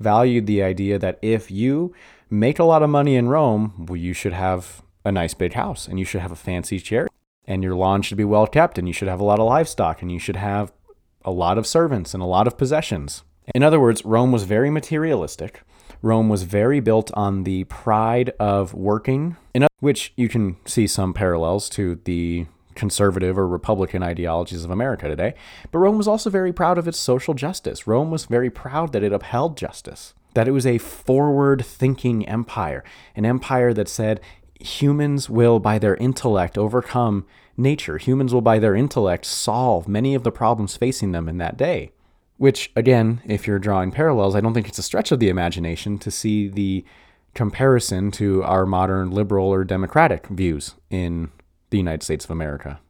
valued 0.00 0.46
the 0.46 0.62
idea 0.62 0.98
that 0.98 1.18
if 1.22 1.50
you 1.50 1.94
make 2.28 2.58
a 2.58 2.64
lot 2.64 2.82
of 2.82 2.90
money 2.90 3.14
in 3.14 3.28
Rome, 3.28 3.86
well, 3.86 3.96
you 3.96 4.12
should 4.12 4.32
have 4.32 4.82
a 5.04 5.12
nice 5.12 5.34
big 5.34 5.52
house 5.52 5.86
and 5.86 5.98
you 5.98 6.04
should 6.04 6.20
have 6.20 6.32
a 6.32 6.36
fancy 6.36 6.80
chair 6.80 7.06
and 7.46 7.62
your 7.62 7.74
lawn 7.74 8.02
should 8.02 8.18
be 8.18 8.24
well 8.24 8.46
kept 8.46 8.78
and 8.78 8.88
you 8.88 8.94
should 8.94 9.08
have 9.08 9.20
a 9.20 9.24
lot 9.24 9.38
of 9.38 9.46
livestock 9.46 10.02
and 10.02 10.10
you 10.10 10.18
should 10.18 10.36
have 10.36 10.72
a 11.24 11.30
lot 11.30 11.58
of 11.58 11.66
servants 11.66 12.14
and 12.14 12.22
a 12.22 12.26
lot 12.26 12.46
of 12.46 12.56
possessions. 12.58 13.22
In 13.54 13.62
other 13.62 13.80
words, 13.80 14.04
Rome 14.04 14.32
was 14.32 14.44
very 14.44 14.70
materialistic. 14.70 15.62
Rome 16.02 16.28
was 16.28 16.44
very 16.44 16.80
built 16.80 17.10
on 17.14 17.44
the 17.44 17.64
pride 17.64 18.32
of 18.38 18.72
working, 18.72 19.36
in 19.54 19.66
which 19.80 20.12
you 20.16 20.28
can 20.28 20.56
see 20.64 20.86
some 20.86 21.12
parallels 21.12 21.68
to 21.70 22.00
the 22.04 22.46
conservative 22.80 23.38
or 23.38 23.46
Republican 23.46 24.02
ideologies 24.02 24.64
of 24.64 24.70
America 24.70 25.06
today. 25.06 25.34
But 25.70 25.80
Rome 25.80 25.98
was 25.98 26.08
also 26.08 26.30
very 26.30 26.52
proud 26.52 26.78
of 26.78 26.88
its 26.88 26.98
social 26.98 27.34
justice. 27.34 27.86
Rome 27.86 28.10
was 28.10 28.24
very 28.24 28.48
proud 28.48 28.92
that 28.92 29.02
it 29.02 29.12
upheld 29.12 29.58
justice, 29.58 30.14
that 30.32 30.48
it 30.48 30.52
was 30.52 30.66
a 30.66 30.78
forward 30.78 31.64
thinking 31.64 32.26
empire, 32.26 32.82
an 33.14 33.26
empire 33.26 33.74
that 33.74 33.86
said 33.86 34.18
humans 34.58 35.28
will, 35.28 35.60
by 35.60 35.78
their 35.78 35.94
intellect, 35.96 36.56
overcome 36.56 37.26
nature. 37.54 37.98
Humans 37.98 38.32
will, 38.32 38.40
by 38.40 38.58
their 38.58 38.74
intellect, 38.74 39.26
solve 39.26 39.86
many 39.86 40.14
of 40.14 40.22
the 40.22 40.32
problems 40.32 40.78
facing 40.78 41.12
them 41.12 41.28
in 41.28 41.36
that 41.36 41.58
day. 41.58 41.92
Which, 42.38 42.72
again, 42.74 43.20
if 43.26 43.46
you're 43.46 43.58
drawing 43.58 43.92
parallels, 43.92 44.34
I 44.34 44.40
don't 44.40 44.54
think 44.54 44.68
it's 44.68 44.78
a 44.78 44.82
stretch 44.82 45.12
of 45.12 45.20
the 45.20 45.28
imagination 45.28 45.98
to 45.98 46.10
see 46.10 46.48
the 46.48 46.82
comparison 47.34 48.10
to 48.12 48.42
our 48.42 48.64
modern 48.64 49.10
liberal 49.10 49.48
or 49.48 49.64
democratic 49.64 50.26
views 50.28 50.74
in 50.88 51.30
the 51.70 51.78
United 51.78 52.02
States 52.02 52.24
of 52.24 52.30
America. 52.30 52.80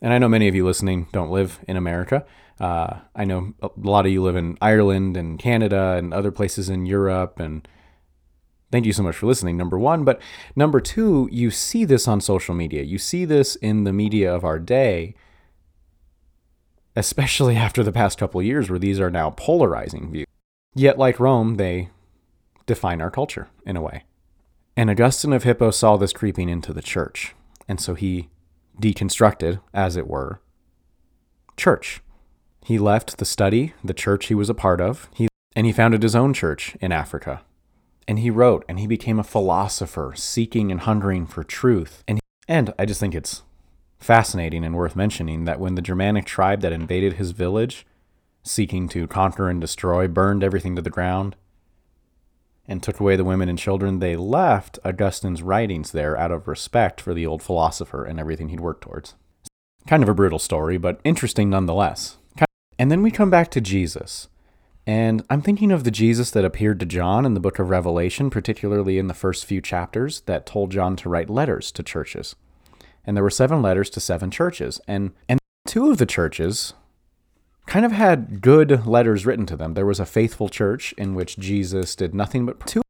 And 0.00 0.12
I 0.12 0.18
know 0.18 0.28
many 0.28 0.48
of 0.48 0.54
you 0.54 0.64
listening 0.64 1.08
don't 1.12 1.30
live 1.30 1.60
in 1.66 1.76
America. 1.76 2.24
Uh, 2.60 2.98
I 3.16 3.24
know 3.24 3.54
a 3.62 3.70
lot 3.76 4.06
of 4.06 4.12
you 4.12 4.22
live 4.22 4.36
in 4.36 4.56
Ireland 4.60 5.16
and 5.16 5.38
Canada 5.38 5.96
and 5.98 6.12
other 6.12 6.30
places 6.30 6.68
in 6.68 6.86
Europe. 6.86 7.40
And 7.40 7.66
thank 8.70 8.86
you 8.86 8.92
so 8.92 9.02
much 9.02 9.16
for 9.16 9.26
listening, 9.26 9.56
number 9.56 9.78
one. 9.78 10.04
But 10.04 10.20
number 10.54 10.80
two, 10.80 11.28
you 11.32 11.50
see 11.50 11.84
this 11.84 12.06
on 12.06 12.20
social 12.20 12.54
media. 12.54 12.82
You 12.82 12.98
see 12.98 13.24
this 13.24 13.56
in 13.56 13.84
the 13.84 13.92
media 13.92 14.32
of 14.32 14.44
our 14.44 14.58
day, 14.58 15.14
especially 16.94 17.56
after 17.66 17.82
the 17.82 17.92
past 17.92 18.18
couple 18.18 18.40
of 18.40 18.46
years 18.46 18.70
where 18.70 18.78
these 18.78 19.00
are 19.00 19.10
now 19.10 19.30
polarizing 19.30 20.10
views. 20.12 20.26
Yet, 20.74 20.98
like 20.98 21.20
Rome, 21.20 21.54
they 21.54 21.90
define 22.66 23.00
our 23.00 23.10
culture 23.10 23.48
in 23.64 23.76
a 23.76 23.82
way. 23.82 24.04
And 24.76 24.90
Augustine 24.90 25.32
of 25.32 25.44
Hippo 25.44 25.70
saw 25.70 25.96
this 25.96 26.12
creeping 26.12 26.48
into 26.48 26.72
the 26.72 26.82
church. 26.82 27.34
And 27.68 27.80
so 27.80 27.94
he 27.94 28.28
deconstructed, 28.80 29.60
as 29.72 29.96
it 29.96 30.06
were, 30.06 30.40
church. 31.56 32.00
He 32.64 32.78
left 32.78 33.18
the 33.18 33.24
study, 33.24 33.74
the 33.82 33.94
church 33.94 34.26
he 34.26 34.34
was 34.34 34.50
a 34.50 34.54
part 34.54 34.80
of, 34.80 35.08
he, 35.14 35.28
and 35.54 35.66
he 35.66 35.72
founded 35.72 36.02
his 36.02 36.16
own 36.16 36.32
church 36.32 36.76
in 36.80 36.92
Africa. 36.92 37.42
And 38.08 38.18
he 38.18 38.30
wrote, 38.30 38.64
and 38.68 38.78
he 38.78 38.86
became 38.86 39.18
a 39.18 39.24
philosopher, 39.24 40.12
seeking 40.16 40.70
and 40.70 40.80
hungering 40.80 41.26
for 41.26 41.44
truth. 41.44 42.02
And, 42.06 42.20
and 42.48 42.74
I 42.78 42.84
just 42.84 43.00
think 43.00 43.14
it's 43.14 43.42
fascinating 43.98 44.64
and 44.64 44.74
worth 44.74 44.96
mentioning 44.96 45.44
that 45.44 45.60
when 45.60 45.74
the 45.74 45.82
Germanic 45.82 46.26
tribe 46.26 46.60
that 46.60 46.72
invaded 46.72 47.14
his 47.14 47.30
village, 47.30 47.86
seeking 48.42 48.88
to 48.90 49.06
conquer 49.06 49.48
and 49.48 49.60
destroy, 49.60 50.06
burned 50.06 50.44
everything 50.44 50.76
to 50.76 50.82
the 50.82 50.90
ground, 50.90 51.36
and 52.66 52.82
took 52.82 53.00
away 53.00 53.16
the 53.16 53.24
women 53.24 53.48
and 53.48 53.58
children, 53.58 53.98
they 53.98 54.16
left 54.16 54.78
Augustine's 54.84 55.42
writings 55.42 55.92
there 55.92 56.16
out 56.16 56.30
of 56.30 56.48
respect 56.48 57.00
for 57.00 57.14
the 57.14 57.26
old 57.26 57.42
philosopher 57.42 58.04
and 58.04 58.18
everything 58.18 58.48
he'd 58.48 58.60
worked 58.60 58.82
towards. 58.82 59.14
Kind 59.86 60.02
of 60.02 60.08
a 60.08 60.14
brutal 60.14 60.38
story, 60.38 60.78
but 60.78 61.00
interesting 61.04 61.50
nonetheless. 61.50 62.16
And 62.78 62.90
then 62.90 63.02
we 63.02 63.10
come 63.10 63.30
back 63.30 63.50
to 63.52 63.60
Jesus. 63.60 64.28
And 64.86 65.24
I'm 65.30 65.40
thinking 65.40 65.72
of 65.72 65.84
the 65.84 65.90
Jesus 65.90 66.30
that 66.32 66.44
appeared 66.44 66.80
to 66.80 66.86
John 66.86 67.24
in 67.24 67.34
the 67.34 67.40
book 67.40 67.58
of 67.58 67.70
Revelation, 67.70 68.30
particularly 68.30 68.98
in 68.98 69.06
the 69.06 69.14
first 69.14 69.44
few 69.44 69.60
chapters, 69.60 70.20
that 70.22 70.44
told 70.46 70.70
John 70.70 70.96
to 70.96 71.08
write 71.08 71.30
letters 71.30 71.70
to 71.72 71.82
churches. 71.82 72.34
And 73.06 73.16
there 73.16 73.24
were 73.24 73.30
seven 73.30 73.62
letters 73.62 73.88
to 73.90 74.00
seven 74.00 74.30
churches. 74.30 74.80
And, 74.86 75.12
and 75.28 75.38
two 75.66 75.90
of 75.90 75.98
the 75.98 76.06
churches 76.06 76.74
kind 77.66 77.84
of 77.84 77.92
had 77.92 78.40
good 78.40 78.86
letters 78.86 79.26
written 79.26 79.46
to 79.46 79.56
them. 79.56 79.74
There 79.74 79.86
was 79.86 80.00
a 80.00 80.06
faithful 80.06 80.48
church 80.48 80.92
in 80.98 81.14
which 81.14 81.38
Jesus 81.38 81.96
did 81.96 82.14
nothing 82.14 82.46
but 82.46 82.64
two. 82.66 82.82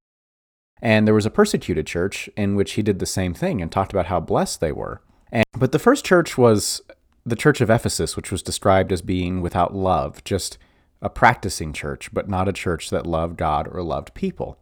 And 0.82 1.06
there 1.06 1.14
was 1.14 1.26
a 1.26 1.30
persecuted 1.30 1.86
church 1.86 2.28
in 2.36 2.56
which 2.56 2.72
he 2.72 2.82
did 2.82 2.98
the 2.98 3.06
same 3.06 3.32
thing 3.32 3.62
and 3.62 3.70
talked 3.70 3.92
about 3.92 4.06
how 4.06 4.20
blessed 4.20 4.60
they 4.60 4.72
were. 4.72 5.00
And, 5.32 5.44
but 5.56 5.72
the 5.72 5.78
first 5.78 6.04
church 6.04 6.36
was 6.36 6.82
the 7.24 7.36
church 7.36 7.60
of 7.60 7.70
Ephesus, 7.70 8.16
which 8.16 8.30
was 8.30 8.42
described 8.42 8.92
as 8.92 9.00
being 9.00 9.40
without 9.40 9.74
love, 9.74 10.22
just 10.24 10.58
a 11.00 11.08
practicing 11.08 11.72
church, 11.72 12.12
but 12.12 12.28
not 12.28 12.48
a 12.48 12.52
church 12.52 12.90
that 12.90 13.06
loved 13.06 13.36
God 13.36 13.68
or 13.70 13.82
loved 13.82 14.14
people. 14.14 14.58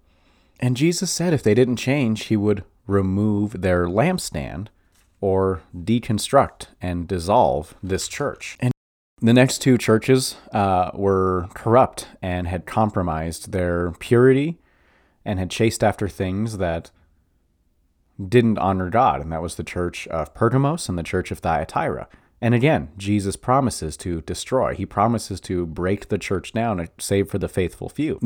And 0.60 0.76
Jesus 0.76 1.10
said 1.10 1.32
if 1.32 1.42
they 1.42 1.54
didn't 1.54 1.76
change, 1.76 2.24
he 2.24 2.36
would 2.36 2.64
remove 2.86 3.62
their 3.62 3.86
lampstand 3.86 4.68
or 5.20 5.62
deconstruct 5.74 6.66
and 6.80 7.08
dissolve 7.08 7.74
this 7.82 8.06
church. 8.06 8.56
And 8.60 8.72
the 9.22 9.32
next 9.32 9.58
two 9.58 9.78
churches 9.78 10.36
uh, 10.52 10.90
were 10.94 11.48
corrupt 11.54 12.08
and 12.20 12.48
had 12.48 12.66
compromised 12.66 13.52
their 13.52 13.92
purity 13.92 14.58
and 15.24 15.38
had 15.38 15.48
chased 15.48 15.84
after 15.84 16.08
things 16.08 16.58
that 16.58 16.90
didn't 18.28 18.58
honor 18.58 18.90
God. 18.90 19.20
And 19.20 19.32
that 19.32 19.40
was 19.40 19.54
the 19.54 19.64
church 19.64 20.08
of 20.08 20.34
Pergamos 20.34 20.88
and 20.88 20.98
the 20.98 21.04
church 21.04 21.30
of 21.30 21.38
Thyatira. 21.38 22.08
And 22.40 22.54
again, 22.54 22.88
Jesus 22.98 23.36
promises 23.36 23.96
to 23.98 24.20
destroy. 24.22 24.74
He 24.74 24.84
promises 24.84 25.40
to 25.42 25.64
break 25.66 26.08
the 26.08 26.18
church 26.18 26.52
down 26.52 26.88
save 26.98 27.30
for 27.30 27.38
the 27.38 27.48
faithful 27.48 27.88
few. 27.88 28.18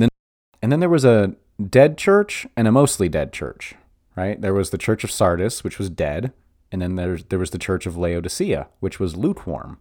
And 0.63 0.73
then, 0.73 0.81
there 0.81 0.89
was 0.89 1.05
a 1.05 1.37
dead 1.69 1.99
church 1.99 2.47
and 2.57 2.67
a 2.67 2.73
mostly 2.73 3.11
dead 3.11 3.33
church, 3.33 3.75
right? 4.17 4.41
There 4.41 4.55
was 4.55 4.71
the 4.71 4.79
church 4.79 5.05
of 5.05 5.11
Sardis, 5.11 5.63
which 5.63 5.79
was 5.79 5.91
dead. 5.91 6.33
And 6.73 6.81
then 6.81 6.97
there, 6.97 7.19
there 7.19 7.39
was 7.39 7.51
the 7.51 7.59
church 7.59 7.85
of 7.85 7.99
Laodicea, 7.99 8.69
which 8.81 8.99
was 8.99 9.17
lukewarm. 9.17 9.79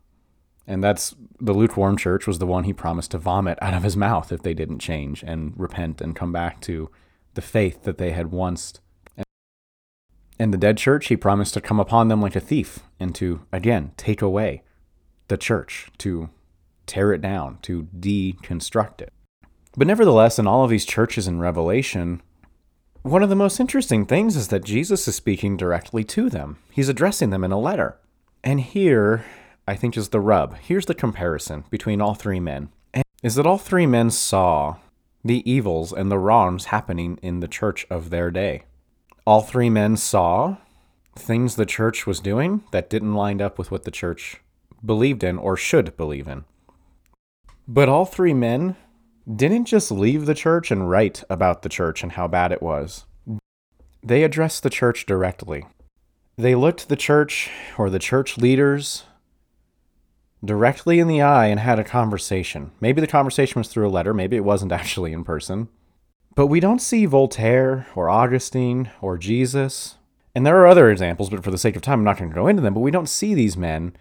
And 0.67 0.83
that's 0.83 1.15
the 1.39 1.53
lukewarm 1.53 1.97
church 1.97 2.25
was 2.25 2.39
the 2.39 2.47
one 2.47 2.63
he 2.63 2.73
promised 2.73 3.11
to 3.11 3.17
vomit 3.17 3.59
out 3.61 3.73
of 3.73 3.83
his 3.83 3.95
mouth 3.95 4.31
if 4.31 4.41
they 4.41 4.53
didn't 4.53 4.79
change 4.79 5.23
and 5.23 5.53
repent 5.55 6.01
and 6.01 6.15
come 6.15 6.31
back 6.31 6.61
to 6.61 6.89
the 7.35 7.41
faith 7.41 7.83
that 7.83 7.97
they 7.97 8.11
had 8.11 8.31
once. 8.31 8.79
And 10.39 10.53
the 10.53 10.57
dead 10.57 10.77
church, 10.77 11.07
he 11.07 11.15
promised 11.15 11.53
to 11.53 11.61
come 11.61 11.79
upon 11.79 12.07
them 12.07 12.21
like 12.21 12.35
a 12.35 12.41
thief 12.41 12.79
and 12.99 13.13
to, 13.15 13.45
again, 13.51 13.91
take 13.95 14.21
away 14.21 14.63
the 15.27 15.37
church, 15.37 15.91
to 15.99 16.29
tear 16.87 17.13
it 17.13 17.21
down, 17.21 17.59
to 17.63 17.87
deconstruct 17.97 19.01
it. 19.01 19.13
But 19.77 19.87
nevertheless, 19.87 20.39
in 20.39 20.47
all 20.47 20.63
of 20.63 20.69
these 20.69 20.85
churches 20.85 21.27
in 21.27 21.39
Revelation, 21.39 22.21
one 23.01 23.23
of 23.23 23.29
the 23.29 23.35
most 23.35 23.59
interesting 23.59 24.05
things 24.05 24.35
is 24.35 24.47
that 24.49 24.63
Jesus 24.63 25.07
is 25.07 25.15
speaking 25.15 25.57
directly 25.57 26.03
to 26.05 26.29
them. 26.29 26.57
He's 26.71 26.89
addressing 26.89 27.29
them 27.29 27.43
in 27.43 27.51
a 27.51 27.59
letter. 27.59 27.97
And 28.43 28.59
here, 28.61 29.25
I 29.67 29.75
think 29.75 29.97
is 29.97 30.09
the 30.09 30.19
rub. 30.19 30.57
Here's 30.57 30.85
the 30.85 30.93
comparison 30.93 31.65
between 31.69 32.01
all 32.01 32.13
three 32.13 32.39
men. 32.39 32.69
Is 33.23 33.35
that 33.35 33.47
all 33.47 33.57
three 33.57 33.87
men 33.87 34.11
saw 34.11 34.77
the 35.23 35.49
evils 35.49 35.91
and 35.91 36.11
the 36.11 36.19
wrongs 36.19 36.65
happening 36.65 37.17
in 37.23 37.39
the 37.39 37.47
church 37.47 37.87
of 37.89 38.11
their 38.11 38.29
day. 38.29 38.63
All 39.25 39.41
three 39.41 39.71
men 39.71 39.97
saw 39.97 40.57
things 41.15 41.55
the 41.55 41.65
church 41.65 42.05
was 42.05 42.19
doing 42.19 42.63
that 42.71 42.89
didn't 42.89 43.15
line 43.15 43.41
up 43.41 43.57
with 43.57 43.71
what 43.71 43.83
the 43.83 43.91
church 43.91 44.37
believed 44.85 45.23
in 45.23 45.39
or 45.39 45.57
should 45.57 45.97
believe 45.97 46.27
in. 46.27 46.45
But 47.67 47.89
all 47.89 48.05
three 48.05 48.35
men 48.35 48.75
didn't 49.33 49.65
just 49.65 49.89
leave 49.89 50.27
the 50.27 50.35
church 50.35 50.69
and 50.69 50.87
write 50.87 51.23
about 51.27 51.63
the 51.63 51.69
church 51.69 52.03
and 52.03 52.11
how 52.11 52.27
bad 52.27 52.51
it 52.51 52.61
was. 52.61 53.05
They 54.03 54.23
addressed 54.23 54.61
the 54.61 54.69
church 54.69 55.07
directly. 55.07 55.65
They 56.37 56.53
looked 56.53 56.89
the 56.89 56.95
church 56.95 57.49
or 57.79 57.89
the 57.89 57.97
church 57.97 58.37
leaders 58.37 59.05
directly 60.45 60.99
in 60.99 61.07
the 61.07 61.21
eye 61.21 61.47
and 61.47 61.59
had 61.59 61.79
a 61.79 61.83
conversation. 61.83 62.71
Maybe 62.79 63.01
the 63.01 63.07
conversation 63.07 63.59
was 63.59 63.67
through 63.67 63.87
a 63.87 63.89
letter, 63.89 64.13
maybe 64.13 64.35
it 64.35 64.45
wasn't 64.45 64.71
actually 64.73 65.13
in 65.13 65.23
person. 65.23 65.69
But 66.35 66.47
we 66.47 66.59
don't 66.59 66.81
see 66.81 67.05
Voltaire 67.05 67.87
or 67.95 68.09
Augustine 68.09 68.91
or 69.01 69.17
Jesus. 69.17 69.95
And 70.35 70.45
there 70.45 70.57
are 70.57 70.67
other 70.67 70.89
examples, 70.89 71.29
but 71.29 71.43
for 71.43 71.51
the 71.51 71.57
sake 71.57 71.77
of 71.77 71.81
time, 71.81 71.99
I'm 71.99 72.03
not 72.03 72.17
going 72.17 72.29
to 72.29 72.35
go 72.35 72.47
into 72.47 72.61
them. 72.61 72.73
But 72.73 72.81
we 72.81 72.91
don't 72.91 73.07
see 73.07 73.33
these 73.33 73.55
men 73.55 73.95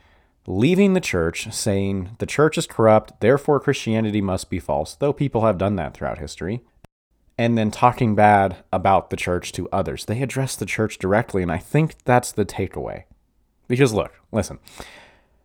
leaving 0.46 0.92
the 0.92 1.00
church 1.00 1.52
saying 1.52 2.16
the 2.18 2.26
church 2.26 2.58
is 2.58 2.66
corrupt, 2.66 3.20
therefore 3.20 3.60
Christianity 3.60 4.20
must 4.20 4.50
be 4.50 4.58
false, 4.58 4.94
though 4.94 5.12
people 5.12 5.42
have 5.42 5.58
done 5.58 5.76
that 5.76 5.94
throughout 5.94 6.18
history. 6.18 6.60
And 7.38 7.56
then 7.56 7.70
talking 7.70 8.14
bad 8.14 8.58
about 8.72 9.10
the 9.10 9.16
church 9.16 9.52
to 9.52 9.68
others. 9.70 10.04
They 10.04 10.22
address 10.22 10.54
the 10.54 10.66
church 10.66 10.98
directly, 10.98 11.42
and 11.42 11.50
I 11.50 11.58
think 11.58 11.96
that's 12.04 12.30
the 12.30 12.44
takeaway. 12.44 13.04
Because 13.66 13.92
look, 13.92 14.12
listen, 14.30 14.58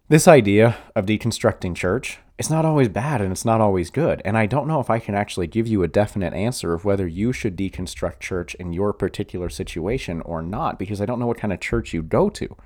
this 0.10 0.28
idea 0.28 0.75
of 0.96 1.06
deconstructing 1.06 1.75
church 1.75 2.18
is 2.39 2.50
not 2.50 2.66
always 2.66 2.89
bad 2.89 3.22
and 3.22 3.32
it's 3.32 3.46
not 3.46 3.62
always 3.62 3.92
good. 3.92 4.24
And 4.25 4.36
I 4.36 4.48
don't 4.48 4.68
know 4.68 4.80
if 4.80 4.89
I 4.89 4.98
can 4.98 5.13
actually 5.13 5.46
give 5.46 5.68
you 5.68 5.84
a 5.84 5.88
definite 5.88 6.34
answer 6.34 6.74
of 6.74 6.84
whether 6.84 7.08
you 7.08 7.32
should 7.32 7.56
deconstruct 7.56 8.20
church 8.20 8.56
in 8.56 8.74
your 8.74 8.92
particular 8.92 9.50
situation 9.50 10.22
or 10.22 10.42
not, 10.42 10.80
because 10.80 11.00
I 11.00 11.06
don't 11.06 11.20
know 11.20 11.28
what 11.28 11.38
kind 11.38 11.54
of 11.54 11.60
church 11.60 11.94
you 11.94 12.01
go 12.01 12.30
to. 12.32 12.58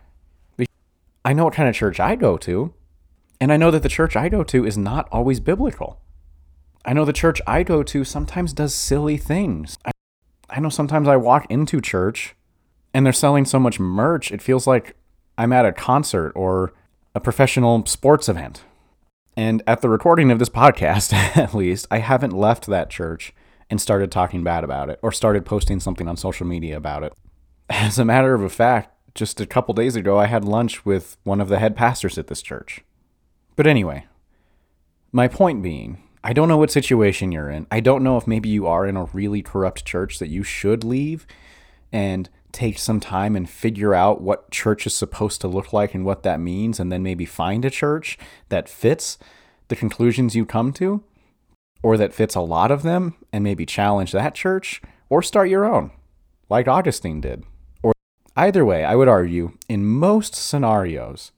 I 1.25 1.33
know 1.33 1.45
what 1.45 1.53
kind 1.53 1.67
of 1.67 1.75
church 1.75 1.99
I 1.99 2.15
go 2.15 2.37
to, 2.37 2.73
and 3.39 3.51
I 3.51 3.57
know 3.57 3.71
that 3.71 3.83
the 3.83 3.89
church 3.89 4.15
I 4.15 4.29
go 4.29 4.43
to 4.43 4.65
is 4.65 4.77
not 4.77 5.07
always 5.11 5.39
biblical. 5.39 6.01
I 6.85 6.93
know 6.93 7.05
the 7.05 7.13
church 7.13 7.41
I 7.47 7.63
go 7.63 7.81
to 7.83 8.03
sometimes 8.03 8.53
does 8.53 8.73
silly 8.73 9.17
things. 9.17 9.77
I, 9.85 9.91
I 10.49 10.59
know 10.59 10.69
sometimes 10.69 11.07
I 11.07 11.17
walk 11.17 11.45
into 11.49 11.81
church 11.81 12.35
and 12.93 13.05
they're 13.05 13.13
selling 13.13 13.45
so 13.45 13.59
much 13.59 13.79
merch, 13.79 14.31
it 14.31 14.41
feels 14.41 14.67
like 14.67 14.95
I'm 15.37 15.51
at 15.51 15.65
a 15.65 15.73
concert 15.73 16.31
or 16.35 16.73
a 17.15 17.19
professional 17.19 17.85
sports 17.85 18.27
event. 18.27 18.63
And 19.35 19.63
at 19.67 19.81
the 19.81 19.89
recording 19.89 20.31
of 20.31 20.39
this 20.39 20.49
podcast, 20.49 21.13
at 21.37 21.53
least, 21.53 21.87
I 21.91 21.99
haven't 21.99 22.33
left 22.33 22.65
that 22.67 22.89
church 22.89 23.33
and 23.69 23.79
started 23.79 24.11
talking 24.11 24.43
bad 24.43 24.63
about 24.63 24.89
it 24.89 24.99
or 25.01 25.11
started 25.11 25.45
posting 25.45 25.79
something 25.79 26.07
on 26.07 26.17
social 26.17 26.45
media 26.45 26.77
about 26.77 27.03
it. 27.03 27.13
As 27.69 27.99
a 27.99 28.05
matter 28.05 28.33
of 28.33 28.51
fact, 28.51 28.91
just 29.15 29.39
a 29.39 29.45
couple 29.45 29.73
days 29.73 29.95
ago, 29.95 30.17
I 30.17 30.25
had 30.25 30.43
lunch 30.43 30.85
with 30.85 31.17
one 31.23 31.39
of 31.39 31.49
the 31.49 31.59
head 31.59 31.75
pastors 31.75 32.17
at 32.17 32.27
this 32.27 32.41
church. 32.41 32.81
But 33.55 33.67
anyway, 33.67 34.05
my 35.11 35.27
point 35.27 35.61
being, 35.61 36.01
I 36.23 36.33
don't 36.33 36.47
know 36.47 36.57
what 36.57 36.71
situation 36.71 37.31
you're 37.31 37.49
in. 37.49 37.67
I 37.69 37.79
don't 37.79 38.03
know 38.03 38.17
if 38.17 38.25
maybe 38.25 38.49
you 38.49 38.65
are 38.65 38.87
in 38.87 38.97
a 38.97 39.05
really 39.05 39.43
corrupt 39.43 39.85
church 39.85 40.17
that 40.17 40.29
you 40.29 40.41
should 40.41 40.83
leave 40.83 41.27
and 41.91 42.29
take 42.53 42.77
some 42.77 42.99
time 42.99 43.35
and 43.35 43.49
figure 43.49 43.93
out 43.93 44.21
what 44.21 44.51
church 44.51 44.87
is 44.87 44.93
supposed 44.93 45.41
to 45.41 45.47
look 45.47 45.73
like 45.73 45.93
and 45.93 46.05
what 46.05 46.23
that 46.23 46.39
means, 46.39 46.79
and 46.79 46.91
then 46.91 47.03
maybe 47.03 47.25
find 47.25 47.65
a 47.65 47.69
church 47.69 48.17
that 48.49 48.69
fits 48.69 49.17
the 49.67 49.75
conclusions 49.75 50.35
you 50.35 50.45
come 50.45 50.71
to, 50.71 51.03
or 51.81 51.97
that 51.97 52.13
fits 52.13 52.35
a 52.35 52.41
lot 52.41 52.71
of 52.71 52.83
them, 52.83 53.15
and 53.33 53.43
maybe 53.43 53.65
challenge 53.65 54.11
that 54.11 54.35
church, 54.35 54.81
or 55.09 55.21
start 55.21 55.49
your 55.49 55.65
own, 55.65 55.91
like 56.49 56.67
Augustine 56.67 57.19
did. 57.19 57.43
Or 57.81 57.91
either 58.37 58.63
way, 58.63 58.85
I 58.85 58.95
would 58.95 59.09
argue, 59.09 59.57
in 59.67 59.85
most 59.85 60.35
scenarios, 60.35 61.31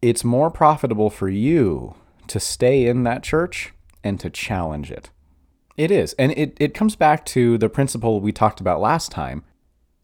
it's 0.00 0.22
more 0.22 0.50
profitable 0.50 1.10
for 1.10 1.28
you 1.28 1.94
to 2.28 2.38
stay 2.38 2.86
in 2.86 3.04
that 3.04 3.22
church 3.22 3.72
and 4.04 4.20
to 4.20 4.30
challenge 4.30 4.90
it. 4.90 5.10
It 5.76 5.90
is. 5.90 6.12
And 6.14 6.32
it, 6.32 6.56
it 6.60 6.74
comes 6.74 6.96
back 6.96 7.24
to 7.26 7.56
the 7.56 7.68
principle 7.68 8.20
we 8.20 8.32
talked 8.32 8.60
about 8.60 8.80
last 8.80 9.10
time, 9.10 9.44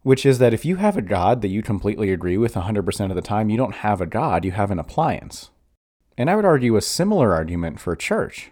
which 0.03 0.25
is 0.25 0.39
that 0.39 0.55
if 0.55 0.65
you 0.65 0.77
have 0.77 0.97
a 0.97 1.03
God 1.03 1.43
that 1.43 1.49
you 1.49 1.63
completely 1.63 2.13
agree 2.13 2.37
with 2.37 2.55
100% 2.55 3.11
of 3.11 3.17
the 3.17 3.23
time, 3.23 3.51
you 3.51 3.57
don't 3.57 3.77
have 3.77 4.01
a 4.01 4.07
God, 4.07 4.45
you 4.45 4.53
have 4.53 4.71
an 4.71 4.79
appliance. 4.79 5.51
And 6.17 6.29
I 6.29 6.37
would 6.37 6.45
argue 6.45 6.77
a 6.77 6.83
similar 6.83 7.35
argument 7.35 7.81
for 7.81 7.93
a 7.93 7.97
church. 7.97 8.51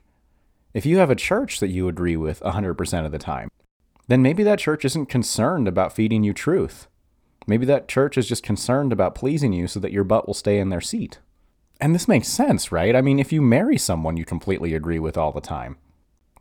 If 0.74 0.84
you 0.84 0.98
have 0.98 1.10
a 1.10 1.16
church 1.16 1.60
that 1.60 1.70
you 1.70 1.88
agree 1.88 2.16
with 2.16 2.40
100% 2.40 3.06
of 3.06 3.12
the 3.12 3.18
time, 3.18 3.48
then 4.08 4.22
maybe 4.22 4.42
that 4.42 4.58
church 4.58 4.84
isn't 4.84 5.06
concerned 5.06 5.66
about 5.66 5.92
feeding 5.92 6.22
you 6.22 6.32
truth. 6.32 6.86
Maybe 7.46 7.66
that 7.66 7.88
church 7.88 8.18
is 8.18 8.28
just 8.28 8.42
concerned 8.42 8.92
about 8.92 9.14
pleasing 9.14 9.52
you 9.52 9.66
so 9.66 9.80
that 9.80 9.92
your 9.92 10.04
butt 10.04 10.26
will 10.26 10.34
stay 10.34 10.58
in 10.58 10.68
their 10.68 10.80
seat. 10.80 11.20
And 11.80 11.94
this 11.94 12.08
makes 12.08 12.28
sense, 12.28 12.72
right? 12.72 12.96
I 12.96 13.00
mean, 13.00 13.18
if 13.18 13.32
you 13.32 13.42
marry 13.42 13.78
someone 13.78 14.16
you 14.16 14.24
completely 14.24 14.74
agree 14.74 14.98
with 14.98 15.16
all 15.16 15.32
the 15.32 15.40
time, 15.40 15.76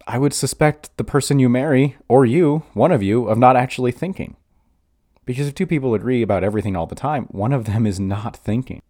I 0.08 0.18
would 0.18 0.34
suspect 0.34 0.96
the 0.98 1.04
person 1.04 1.40
you 1.40 1.50
marry, 1.50 1.98
or 2.08 2.26
you, 2.26 2.64
one 2.74 2.92
of 2.92 3.02
you, 3.02 3.28
of 3.28 3.38
not 3.38 3.56
actually 3.56 3.92
thinking. 3.92 4.36
Because 5.26 5.48
if 5.48 5.56
two 5.56 5.66
people 5.66 5.94
agree 5.94 6.22
about 6.22 6.44
everything 6.44 6.76
all 6.76 6.86
the 6.86 6.96
time, 6.96 7.26
one 7.26 7.52
of 7.52 7.66
them 7.66 7.88
is 7.88 8.00
not 8.00 8.38
thinking. 8.38 8.82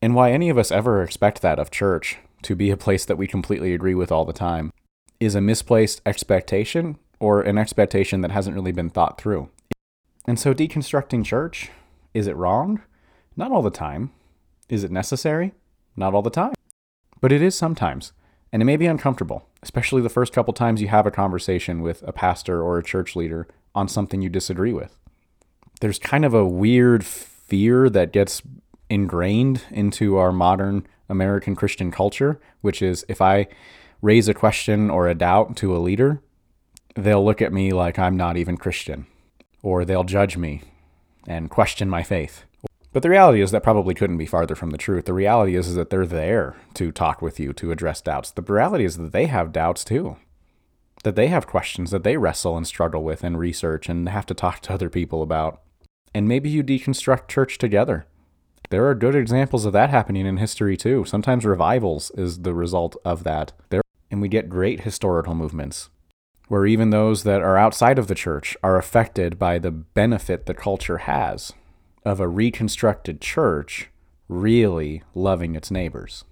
And 0.00 0.14
why 0.14 0.32
any 0.32 0.48
of 0.48 0.58
us 0.58 0.70
ever 0.70 1.02
expect 1.02 1.42
that 1.42 1.58
of 1.58 1.70
church, 1.70 2.18
to 2.42 2.56
be 2.56 2.70
a 2.70 2.76
place 2.76 3.04
that 3.04 3.18
we 3.18 3.26
completely 3.26 3.74
agree 3.74 3.94
with 3.94 4.10
all 4.10 4.24
the 4.24 4.32
time, 4.32 4.72
is 5.20 5.34
a 5.34 5.40
misplaced 5.40 6.00
expectation 6.04 6.98
or 7.20 7.40
an 7.42 7.58
expectation 7.58 8.20
that 8.20 8.32
hasn't 8.32 8.56
really 8.56 8.72
been 8.72 8.90
thought 8.90 9.20
through. 9.20 9.48
And 10.24 10.38
so, 10.38 10.54
deconstructing 10.54 11.24
church, 11.24 11.70
is 12.14 12.26
it 12.26 12.36
wrong? 12.36 12.80
Not 13.36 13.52
all 13.52 13.62
the 13.62 13.70
time. 13.70 14.10
Is 14.68 14.84
it 14.84 14.90
necessary? 14.90 15.52
Not 15.96 16.14
all 16.14 16.22
the 16.22 16.30
time. 16.30 16.54
But 17.20 17.32
it 17.32 17.42
is 17.42 17.54
sometimes. 17.54 18.12
And 18.52 18.60
it 18.60 18.66
may 18.66 18.76
be 18.76 18.86
uncomfortable, 18.86 19.48
especially 19.62 20.02
the 20.02 20.08
first 20.08 20.32
couple 20.32 20.52
times 20.52 20.82
you 20.82 20.88
have 20.88 21.06
a 21.06 21.10
conversation 21.10 21.80
with 21.80 22.02
a 22.06 22.12
pastor 22.12 22.62
or 22.62 22.78
a 22.78 22.84
church 22.84 23.16
leader 23.16 23.48
on 23.74 23.88
something 23.88 24.20
you 24.20 24.28
disagree 24.28 24.72
with. 24.72 24.98
There's 25.82 25.98
kind 25.98 26.24
of 26.24 26.32
a 26.32 26.46
weird 26.46 27.04
fear 27.04 27.90
that 27.90 28.12
gets 28.12 28.40
ingrained 28.88 29.64
into 29.68 30.16
our 30.16 30.30
modern 30.30 30.86
American 31.08 31.56
Christian 31.56 31.90
culture, 31.90 32.38
which 32.60 32.82
is 32.82 33.04
if 33.08 33.20
I 33.20 33.48
raise 34.00 34.28
a 34.28 34.32
question 34.32 34.90
or 34.90 35.08
a 35.08 35.14
doubt 35.16 35.56
to 35.56 35.76
a 35.76 35.82
leader, 35.82 36.22
they'll 36.94 37.24
look 37.24 37.42
at 37.42 37.52
me 37.52 37.72
like 37.72 37.98
I'm 37.98 38.16
not 38.16 38.36
even 38.36 38.56
Christian, 38.56 39.08
or 39.60 39.84
they'll 39.84 40.04
judge 40.04 40.36
me 40.36 40.62
and 41.26 41.50
question 41.50 41.90
my 41.90 42.04
faith. 42.04 42.44
But 42.92 43.02
the 43.02 43.10
reality 43.10 43.40
is 43.40 43.50
that 43.50 43.64
probably 43.64 43.94
couldn't 43.94 44.18
be 44.18 44.24
farther 44.24 44.54
from 44.54 44.70
the 44.70 44.78
truth. 44.78 45.06
The 45.06 45.12
reality 45.12 45.56
is, 45.56 45.66
is 45.66 45.74
that 45.74 45.90
they're 45.90 46.06
there 46.06 46.54
to 46.74 46.92
talk 46.92 47.20
with 47.20 47.40
you, 47.40 47.52
to 47.54 47.72
address 47.72 48.00
doubts. 48.00 48.30
The 48.30 48.42
reality 48.42 48.84
is 48.84 48.98
that 48.98 49.10
they 49.10 49.26
have 49.26 49.50
doubts 49.50 49.82
too. 49.82 50.16
That 51.02 51.16
they 51.16 51.26
have 51.26 51.48
questions 51.48 51.90
that 51.90 52.04
they 52.04 52.18
wrestle 52.18 52.56
and 52.56 52.68
struggle 52.68 53.02
with 53.02 53.24
and 53.24 53.36
research 53.36 53.88
and 53.88 54.08
have 54.08 54.26
to 54.26 54.34
talk 54.34 54.60
to 54.60 54.72
other 54.72 54.88
people 54.88 55.22
about. 55.22 55.60
And 56.14 56.28
maybe 56.28 56.50
you 56.50 56.62
deconstruct 56.62 57.28
church 57.28 57.58
together. 57.58 58.06
There 58.70 58.86
are 58.88 58.94
good 58.94 59.14
examples 59.14 59.64
of 59.64 59.72
that 59.72 59.90
happening 59.90 60.26
in 60.26 60.36
history 60.36 60.76
too. 60.76 61.04
Sometimes 61.04 61.44
revivals 61.44 62.10
is 62.12 62.40
the 62.40 62.54
result 62.54 62.96
of 63.04 63.24
that. 63.24 63.52
There 63.70 63.82
and 64.10 64.20
we 64.20 64.28
get 64.28 64.50
great 64.50 64.82
historical 64.82 65.34
movements 65.34 65.88
where 66.48 66.66
even 66.66 66.90
those 66.90 67.22
that 67.22 67.40
are 67.40 67.56
outside 67.56 67.98
of 67.98 68.08
the 68.08 68.14
church 68.14 68.58
are 68.62 68.76
affected 68.76 69.38
by 69.38 69.58
the 69.58 69.70
benefit 69.70 70.44
the 70.44 70.52
culture 70.52 70.98
has 70.98 71.54
of 72.04 72.20
a 72.20 72.28
reconstructed 72.28 73.22
church 73.22 73.88
really 74.28 75.02
loving 75.14 75.54
its 75.54 75.70
neighbors. 75.70 76.24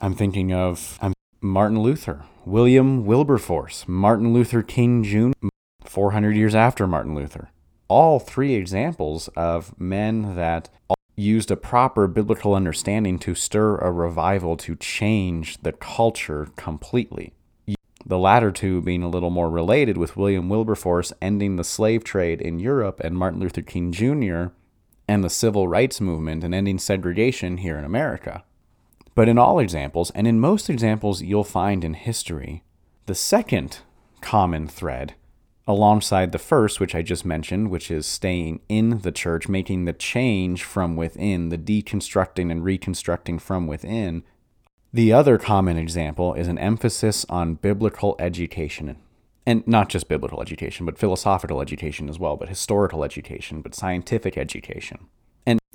I'm 0.00 0.14
thinking 0.14 0.52
of 0.52 0.98
I'm 1.00 1.12
Martin 1.40 1.78
Luther, 1.80 2.24
William 2.44 3.06
Wilberforce, 3.06 3.86
Martin 3.86 4.32
Luther 4.32 4.62
King 4.64 5.04
Jr., 5.04 5.48
400 5.84 6.34
years 6.34 6.56
after 6.56 6.88
Martin 6.88 7.14
Luther. 7.14 7.50
All 7.88 8.18
three 8.18 8.54
examples 8.54 9.28
of 9.28 9.78
men 9.80 10.36
that 10.36 10.68
used 11.16 11.50
a 11.50 11.56
proper 11.56 12.06
biblical 12.06 12.54
understanding 12.54 13.18
to 13.20 13.34
stir 13.34 13.76
a 13.78 13.90
revival 13.90 14.56
to 14.58 14.76
change 14.76 15.58
the 15.62 15.72
culture 15.72 16.48
completely. 16.56 17.32
The 18.06 18.18
latter 18.18 18.52
two 18.52 18.80
being 18.80 19.02
a 19.02 19.08
little 19.08 19.30
more 19.30 19.50
related 19.50 19.98
with 19.98 20.16
William 20.16 20.48
Wilberforce 20.48 21.12
ending 21.20 21.56
the 21.56 21.64
slave 21.64 22.04
trade 22.04 22.40
in 22.40 22.60
Europe 22.60 23.00
and 23.02 23.16
Martin 23.16 23.40
Luther 23.40 23.62
King 23.62 23.92
Jr 23.92 24.52
and 25.08 25.24
the 25.24 25.30
civil 25.30 25.66
rights 25.66 26.00
movement 26.00 26.44
and 26.44 26.54
ending 26.54 26.78
segregation 26.78 27.56
here 27.56 27.78
in 27.78 27.84
America. 27.84 28.44
But 29.14 29.28
in 29.28 29.38
all 29.38 29.58
examples, 29.58 30.10
and 30.10 30.26
in 30.28 30.38
most 30.38 30.68
examples 30.68 31.22
you'll 31.22 31.42
find 31.42 31.82
in 31.82 31.94
history, 31.94 32.62
the 33.06 33.14
second 33.14 33.78
common 34.20 34.68
thread, 34.68 35.14
alongside 35.68 36.32
the 36.32 36.38
first, 36.38 36.80
which 36.80 36.94
I 36.94 37.02
just 37.02 37.26
mentioned, 37.26 37.70
which 37.70 37.90
is 37.90 38.06
staying 38.06 38.60
in 38.70 39.02
the 39.02 39.12
church, 39.12 39.48
making 39.48 39.84
the 39.84 39.92
change 39.92 40.64
from 40.64 40.96
within, 40.96 41.50
the 41.50 41.58
deconstructing 41.58 42.50
and 42.50 42.64
reconstructing 42.64 43.38
from 43.38 43.66
within, 43.66 44.24
the 44.92 45.12
other 45.12 45.36
common 45.36 45.76
example 45.76 46.32
is 46.32 46.48
an 46.48 46.58
emphasis 46.58 47.26
on 47.28 47.56
biblical 47.56 48.16
education 48.18 48.96
and 49.44 49.66
not 49.66 49.88
just 49.88 50.08
biblical 50.08 50.42
education, 50.42 50.86
but 50.86 50.98
philosophical 50.98 51.60
education 51.60 52.08
as 52.08 52.18
well, 52.18 52.36
but 52.36 52.48
historical 52.48 53.04
education, 53.04 53.62
but 53.62 53.74
scientific 53.74 54.36
education. 54.36 55.06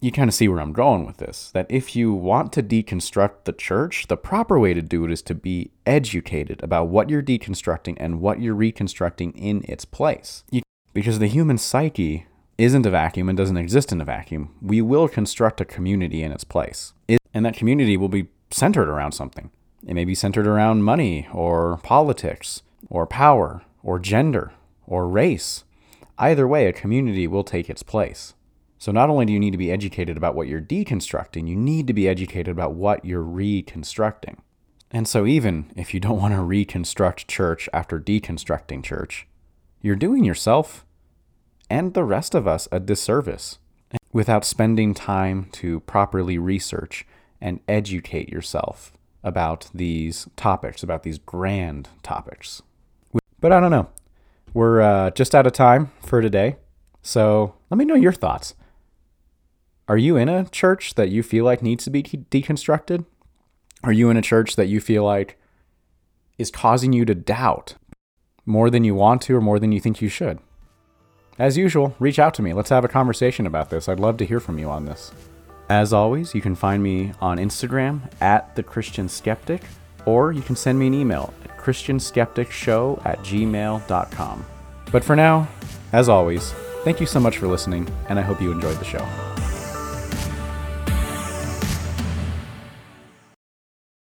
You 0.03 0.11
kind 0.11 0.27
of 0.27 0.33
see 0.33 0.49
where 0.49 0.59
I'm 0.59 0.73
going 0.73 1.05
with 1.05 1.15
this 1.15 1.49
that 1.51 1.65
if 1.69 1.95
you 1.95 2.13
want 2.13 2.51
to 2.51 2.61
deconstruct 2.61 3.45
the 3.45 3.53
church, 3.53 4.07
the 4.07 4.17
proper 4.17 4.59
way 4.59 4.73
to 4.73 4.81
do 4.81 5.05
it 5.05 5.11
is 5.11 5.21
to 5.21 5.33
be 5.33 5.71
educated 5.85 6.61
about 6.61 6.89
what 6.89 7.09
you're 7.09 7.23
deconstructing 7.23 7.95
and 8.01 8.19
what 8.19 8.41
you're 8.41 8.53
reconstructing 8.53 9.31
in 9.31 9.63
its 9.63 9.85
place. 9.85 10.43
You, 10.51 10.61
because 10.93 11.19
the 11.19 11.27
human 11.27 11.57
psyche 11.57 12.25
isn't 12.57 12.85
a 12.85 12.89
vacuum 12.89 13.29
and 13.29 13.37
doesn't 13.37 13.55
exist 13.55 13.93
in 13.93 14.01
a 14.01 14.03
vacuum. 14.03 14.53
We 14.61 14.81
will 14.81 15.07
construct 15.07 15.61
a 15.61 15.65
community 15.65 16.21
in 16.21 16.33
its 16.33 16.43
place. 16.43 16.91
It, 17.07 17.21
and 17.33 17.45
that 17.45 17.55
community 17.55 17.95
will 17.95 18.09
be 18.09 18.27
centered 18.51 18.89
around 18.89 19.13
something. 19.13 19.51
It 19.87 19.93
may 19.93 20.03
be 20.03 20.15
centered 20.15 20.47
around 20.47 20.83
money 20.83 21.29
or 21.31 21.79
politics 21.81 22.61
or 22.89 23.07
power, 23.07 23.61
or 23.81 23.99
gender, 23.99 24.51
or 24.85 25.07
race. 25.07 25.63
Either 26.17 26.45
way, 26.45 26.67
a 26.67 26.73
community 26.73 27.25
will 27.25 27.45
take 27.45 27.69
its 27.69 27.83
place. 27.83 28.33
So 28.83 28.91
not 28.91 29.09
only 29.09 29.25
do 29.25 29.31
you 29.31 29.39
need 29.39 29.51
to 29.51 29.57
be 29.57 29.71
educated 29.71 30.17
about 30.17 30.35
what 30.35 30.49
you're 30.49 30.59
deconstructing, 30.59 31.47
you 31.47 31.55
need 31.55 31.87
to 31.87 31.93
be 31.93 32.09
educated 32.09 32.49
about 32.49 32.73
what 32.73 33.05
you're 33.05 33.23
reconstructing. 33.23 34.41
And 34.91 35.07
so, 35.07 35.25
even 35.25 35.71
if 35.77 35.93
you 35.93 36.01
don't 36.01 36.19
want 36.19 36.33
to 36.33 36.41
reconstruct 36.41 37.29
church 37.29 37.69
after 37.71 37.97
deconstructing 37.97 38.83
church, 38.83 39.25
you're 39.81 39.95
doing 39.95 40.25
yourself 40.25 40.85
and 41.69 41.93
the 41.93 42.03
rest 42.03 42.35
of 42.35 42.45
us 42.45 42.67
a 42.73 42.81
disservice 42.81 43.57
without 44.11 44.43
spending 44.43 44.93
time 44.93 45.47
to 45.53 45.79
properly 45.79 46.37
research 46.37 47.07
and 47.39 47.61
educate 47.69 48.27
yourself 48.27 48.91
about 49.23 49.69
these 49.73 50.27
topics, 50.35 50.83
about 50.83 51.03
these 51.03 51.19
grand 51.19 51.87
topics. 52.03 52.61
But 53.39 53.53
I 53.53 53.61
don't 53.61 53.71
know. 53.71 53.87
We're 54.53 54.81
uh, 54.81 55.11
just 55.11 55.33
out 55.33 55.47
of 55.47 55.53
time 55.53 55.93
for 56.01 56.21
today. 56.21 56.57
So 57.01 57.55
let 57.69 57.77
me 57.77 57.85
know 57.85 57.95
your 57.95 58.11
thoughts. 58.11 58.55
Are 59.87 59.97
you 59.97 60.15
in 60.15 60.29
a 60.29 60.45
church 60.45 60.93
that 60.95 61.09
you 61.09 61.23
feel 61.23 61.43
like 61.43 61.61
needs 61.61 61.83
to 61.83 61.89
be 61.89 62.03
deconstructed? 62.03 63.05
Are 63.83 63.91
you 63.91 64.09
in 64.09 64.15
a 64.15 64.21
church 64.21 64.55
that 64.55 64.67
you 64.67 64.79
feel 64.79 65.03
like 65.03 65.37
is 66.37 66.49
causing 66.49 66.93
you 66.93 67.03
to 67.03 67.13
doubt 67.13 67.75
more 68.45 68.69
than 68.69 68.85
you 68.85 68.95
want 68.95 69.21
to 69.23 69.35
or 69.35 69.41
more 69.41 69.59
than 69.59 69.73
you 69.73 69.81
think 69.81 70.01
you 70.01 70.07
should? 70.07 70.39
As 71.37 71.57
usual, 71.57 71.95
reach 71.99 72.17
out 72.17 72.33
to 72.35 72.41
me. 72.41 72.53
Let's 72.53 72.69
have 72.69 72.85
a 72.85 72.89
conversation 72.89 73.45
about 73.45 73.69
this. 73.69 73.89
I'd 73.89 73.99
love 73.99 74.17
to 74.17 74.25
hear 74.25 74.39
from 74.39 74.57
you 74.57 74.69
on 74.69 74.85
this. 74.85 75.11
As 75.69 75.91
always, 75.91 76.33
you 76.33 76.41
can 76.41 76.55
find 76.55 76.81
me 76.81 77.11
on 77.19 77.37
Instagram 77.37 78.09
at 78.21 78.55
the 78.55 78.63
Christian 78.63 79.09
Skeptic, 79.09 79.63
or 80.05 80.31
you 80.31 80.41
can 80.41 80.55
send 80.55 80.79
me 80.79 80.87
an 80.87 80.93
email 80.93 81.33
at 81.43 81.57
christianskepticshow 81.57 83.05
at 83.05 83.19
gmail.com. 83.19 84.45
But 84.91 85.03
for 85.03 85.15
now, 85.15 85.47
as 85.91 86.07
always, 86.07 86.51
thank 86.83 86.99
you 86.99 87.05
so 87.05 87.19
much 87.19 87.37
for 87.37 87.47
listening, 87.47 87.89
and 88.07 88.19
I 88.19 88.21
hope 88.21 88.41
you 88.41 88.51
enjoyed 88.51 88.77
the 88.77 88.85
show. 88.85 89.32